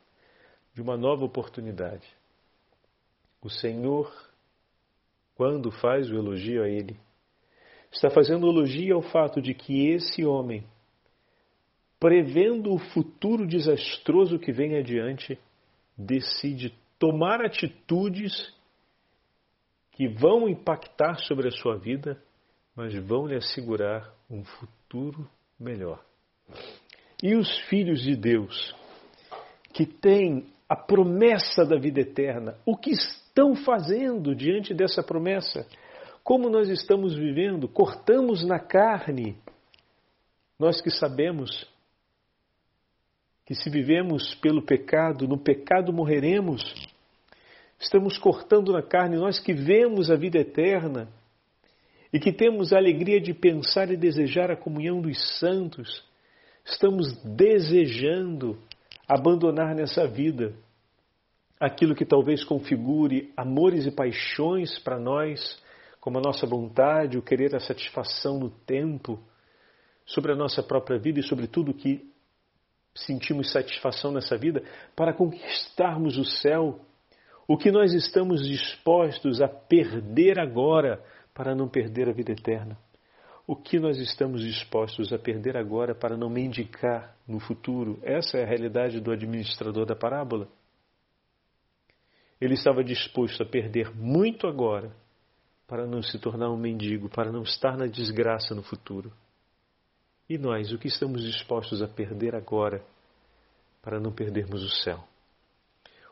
de 0.75 0.83
uma 0.83 0.97
nova 0.97 1.25
oportunidade. 1.25 2.09
O 3.41 3.49
Senhor, 3.49 4.12
quando 5.37 5.71
faz 5.71 6.11
o 6.11 6.17
elogio 6.17 6.64
a 6.64 6.69
ele, 6.69 6.99
está 7.93 8.11
fazendo 8.11 8.49
elogio 8.49 8.97
ao 8.97 9.03
fato 9.03 9.41
de 9.41 9.55
que 9.55 9.88
esse 9.91 10.25
homem, 10.25 10.64
prevendo 12.01 12.75
o 12.75 12.79
futuro 12.79 13.47
desastroso 13.47 14.37
que 14.37 14.51
vem 14.51 14.77
adiante, 14.77 15.38
decide 15.97 16.75
tomar 16.99 17.45
atitudes 17.45 18.53
que 19.93 20.09
vão 20.09 20.49
impactar 20.49 21.17
sobre 21.21 21.49
a 21.49 21.51
sua 21.51 21.77
vida, 21.77 22.21
mas 22.75 22.95
vão 22.95 23.27
lhe 23.27 23.37
assegurar 23.37 24.13
um 24.31 24.45
futuro 24.45 25.29
melhor. 25.59 26.05
E 27.23 27.35
os 27.35 27.59
filhos 27.69 28.01
de 28.03 28.15
Deus, 28.15 28.75
que 29.73 29.85
têm 29.85 30.47
a 30.69 30.77
promessa 30.77 31.65
da 31.65 31.77
vida 31.77 32.01
eterna, 32.01 32.57
o 32.65 32.77
que 32.77 32.91
estão 32.91 33.57
fazendo 33.57 34.35
diante 34.35 34.73
dessa 34.73 35.03
promessa? 35.03 35.67
Como 36.23 36.49
nós 36.49 36.69
estamos 36.69 37.17
vivendo? 37.17 37.69
Cortamos 37.69 38.45
na 38.45 38.61
carne. 38.61 39.37
Nós 40.59 40.81
que 40.81 40.91
sabemos 40.91 41.67
que 43.49 43.55
se 43.55 43.71
vivemos 43.71 44.35
pelo 44.43 44.61
pecado, 44.61 45.27
no 45.27 45.39
pecado 45.39 45.91
morreremos. 45.91 46.63
Estamos 47.81 48.19
cortando 48.19 48.75
na 48.75 48.83
carne, 48.83 49.17
nós 49.17 49.41
que 49.41 49.55
vemos 49.55 50.11
a 50.11 50.17
vida 50.17 50.39
eterna 50.39 51.09
e 52.13 52.21
que 52.21 52.31
temos 52.31 52.75
a 52.75 52.77
alegria 52.77 53.19
de 53.19 53.33
pensar 53.33 53.91
e 53.91 53.97
desejar 53.97 54.51
a 54.51 54.57
comunhão 54.57 55.01
dos 55.01 55.39
santos, 55.39 56.05
estamos 56.63 57.11
desejando 57.25 58.59
abandonar 59.09 59.75
nessa 59.75 60.07
vida 60.07 60.53
aquilo 61.59 61.95
que 61.95 62.05
talvez 62.05 62.45
configure 62.45 63.33
amores 63.35 63.87
e 63.87 63.91
paixões 63.91 64.79
para 64.79 64.99
nós, 64.99 65.59
como 66.03 66.19
a 66.19 66.23
nossa 66.23 66.47
vontade, 66.47 67.17
o 67.17 67.23
querer 67.23 67.57
a 67.57 67.61
satisfação 67.61 68.39
no 68.39 68.51
tempo, 68.51 69.19
sobre 70.05 70.33
a 70.33 70.37
nossa 70.37 70.63
própria 70.63 70.99
vida 70.99 71.21
e 71.21 71.23
sobre 71.23 71.47
tudo 71.47 71.73
que 71.73 72.13
sentimos 73.07 73.53
satisfação 73.53 74.13
nessa 74.13 74.37
vida, 74.37 74.63
para 74.95 75.13
conquistarmos 75.13 76.17
o 76.17 76.25
céu, 76.25 76.81
o 77.47 77.57
que 77.57 77.71
nós 77.71 77.95
estamos 77.95 78.47
dispostos 78.47 79.41
a 79.41 79.49
perder 79.49 80.39
agora 80.39 81.03
para 81.33 81.55
não 81.55 81.69
perder 81.69 82.09
a 82.09 82.13
vida 82.13 82.33
eterna? 82.33 82.77
O 83.47 83.57
que 83.57 83.79
nós 83.81 83.99
estamos 83.99 84.43
dispostos 84.43 85.11
a 85.13 85.19
perder 85.19 85.57
agora 85.57 85.95
para 85.95 86.17
não 86.17 86.29
mendigar 86.29 87.17
no 87.27 87.41
futuro? 87.41 87.99
Essa 88.03 88.37
é 88.37 88.43
a 88.43 88.47
realidade 88.47 89.01
do 89.01 89.11
administrador 89.11 89.87
da 89.87 89.97
parábola. 89.97 90.47
Ele 92.39 92.55
estava 92.55 92.85
disposto 92.85 93.43
a 93.43 93.47
perder 93.47 93.91
muito 93.97 94.47
agora 94.47 94.95
para 95.67 95.87
não 95.87 96.03
se 96.03 96.19
tornar 96.19 96.51
um 96.51 96.59
mendigo, 96.59 97.09
para 97.09 97.33
não 97.33 97.43
estar 97.43 97.77
na 97.77 97.87
desgraça 97.87 98.55
no 98.55 98.63
futuro. 98.63 99.13
E 100.29 100.37
nós, 100.37 100.73
o 100.73 100.79
que 100.79 100.88
estamos 100.88 101.23
dispostos 101.23 101.81
a 101.81 101.88
perder 101.88 102.35
agora 102.35 102.85
para 103.83 103.99
não 103.99 104.12
perdermos 104.12 104.62
o 104.62 104.69
céu? 104.69 105.03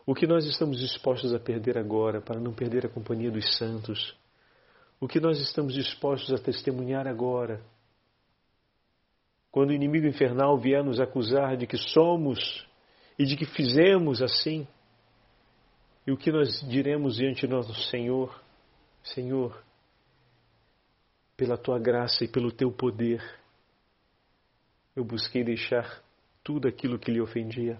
O 0.06 0.14
que 0.14 0.26
nós 0.26 0.46
estamos 0.46 0.78
dispostos 0.78 1.34
a 1.34 1.38
perder 1.38 1.76
agora 1.76 2.20
para 2.20 2.40
não 2.40 2.52
perder 2.54 2.86
a 2.86 2.88
companhia 2.88 3.30
dos 3.30 3.56
santos? 3.56 4.16
O 5.00 5.06
que 5.06 5.20
nós 5.20 5.38
estamos 5.40 5.74
dispostos 5.74 6.32
a 6.32 6.42
testemunhar 6.42 7.06
agora? 7.06 7.60
Quando 9.50 9.70
o 9.70 9.74
inimigo 9.74 10.06
infernal 10.06 10.56
vier 10.58 10.82
nos 10.82 11.00
acusar 11.00 11.56
de 11.56 11.66
que 11.66 11.76
somos 11.76 12.66
e 13.18 13.24
de 13.24 13.36
que 13.36 13.44
fizemos 13.44 14.22
assim, 14.22 14.66
e 16.06 16.12
o 16.12 16.16
que 16.16 16.30
nós 16.30 16.60
diremos 16.68 17.16
diante 17.16 17.46
do 17.46 17.56
nosso 17.56 17.74
Senhor? 17.90 18.40
Senhor, 19.02 19.62
pela 21.36 21.58
tua 21.58 21.78
graça 21.78 22.24
e 22.24 22.28
pelo 22.28 22.52
teu 22.52 22.70
poder, 22.70 23.22
eu 24.96 25.04
busquei 25.04 25.44
deixar 25.44 26.02
tudo 26.42 26.66
aquilo 26.66 26.98
que 26.98 27.10
lhe 27.10 27.20
ofendia. 27.20 27.78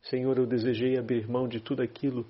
Senhor, 0.00 0.38
eu 0.38 0.46
desejei 0.46 0.98
abrir 0.98 1.28
mão 1.28 1.46
de 1.46 1.60
tudo 1.60 1.82
aquilo 1.82 2.26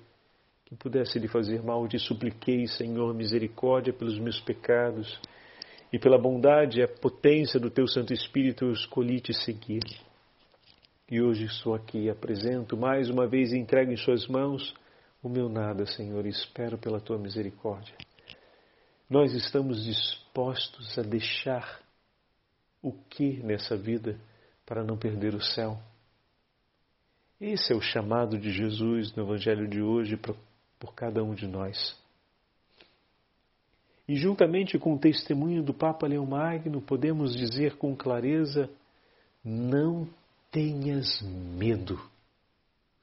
que 0.65 0.75
pudesse 0.75 1.17
lhe 1.17 1.29
fazer 1.29 1.63
mal. 1.63 1.87
Te 1.87 1.97
supliquei, 1.97 2.67
Senhor, 2.67 3.13
misericórdia 3.13 3.93
pelos 3.93 4.19
meus 4.19 4.39
pecados 4.41 5.19
e 5.93 5.97
pela 5.97 6.17
bondade 6.17 6.79
e 6.79 6.83
a 6.83 6.87
potência 6.87 7.59
do 7.59 7.71
teu 7.71 7.87
Santo 7.87 8.13
Espírito 8.13 8.65
eu 8.65 8.71
escolhi 8.73 9.21
te 9.21 9.33
seguir. 9.33 9.83
E 11.09 11.21
hoje 11.21 11.45
estou 11.45 11.73
aqui 11.73 12.09
apresento 12.09 12.77
mais 12.77 13.09
uma 13.09 13.27
vez 13.27 13.51
e 13.51 13.57
entrego 13.57 13.91
em 13.91 13.97
Suas 13.97 14.27
mãos 14.27 14.75
o 15.23 15.29
meu 15.29 15.49
nada, 15.49 15.85
Senhor, 15.85 16.25
e 16.25 16.29
espero 16.29 16.77
pela 16.77 16.99
tua 16.99 17.17
misericórdia. 17.17 17.95
Nós 19.09 19.33
estamos 19.33 19.83
dispostos 19.83 20.97
a 20.99 21.01
deixar 21.01 21.81
o 22.81 22.91
que 22.91 23.41
nessa 23.43 23.75
vida 23.75 24.19
para 24.65 24.83
não 24.83 24.97
perder 24.97 25.33
o 25.33 25.41
céu? 25.41 25.77
Esse 27.39 27.71
é 27.73 27.75
o 27.75 27.81
chamado 27.81 28.37
de 28.37 28.51
Jesus 28.51 29.13
no 29.15 29.23
Evangelho 29.23 29.67
de 29.67 29.81
hoje 29.81 30.17
por 30.17 30.93
cada 30.93 31.23
um 31.23 31.33
de 31.33 31.47
nós. 31.47 31.97
E 34.07 34.15
juntamente 34.15 34.77
com 34.77 34.95
o 34.95 34.99
testemunho 34.99 35.63
do 35.63 35.73
Papa 35.73 36.07
Leão 36.07 36.25
Magno, 36.25 36.81
podemos 36.81 37.35
dizer 37.35 37.77
com 37.77 37.95
clareza: 37.95 38.69
não 39.43 40.09
tenhas 40.51 41.21
medo. 41.21 42.01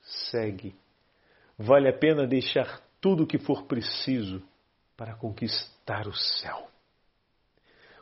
Segue. 0.02 0.74
Vale 1.58 1.88
a 1.88 1.96
pena 1.96 2.26
deixar 2.26 2.82
tudo 3.00 3.22
o 3.22 3.26
que 3.26 3.38
for 3.38 3.64
preciso 3.64 4.42
para 4.96 5.14
conquistar 5.14 6.06
o 6.06 6.14
céu. 6.14 6.68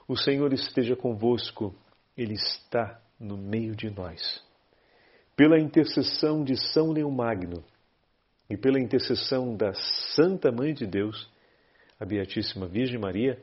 O 0.06 0.16
Senhor 0.16 0.52
esteja 0.52 0.94
convosco, 0.94 1.74
Ele 2.16 2.34
está 2.34 3.00
no 3.18 3.36
meio 3.36 3.74
de 3.74 3.90
nós. 3.90 4.42
Pela 5.36 5.58
intercessão 5.58 6.44
de 6.44 6.56
São 6.72 6.92
Leão 6.92 7.16
e 8.48 8.56
pela 8.56 8.78
intercessão 8.78 9.56
da 9.56 9.72
Santa 10.14 10.52
Mãe 10.52 10.74
de 10.74 10.86
Deus, 10.86 11.28
a 11.98 12.04
Beatíssima 12.04 12.66
Virgem 12.66 12.98
Maria, 12.98 13.42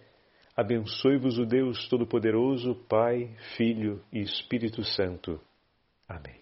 abençoe-vos 0.56 1.38
o 1.40 1.46
Deus 1.46 1.88
Todo-Poderoso, 1.90 2.76
Pai, 2.88 3.36
Filho 3.58 4.04
e 4.12 4.20
Espírito 4.20 4.84
Santo. 4.84 5.40
Amém. 6.08 6.41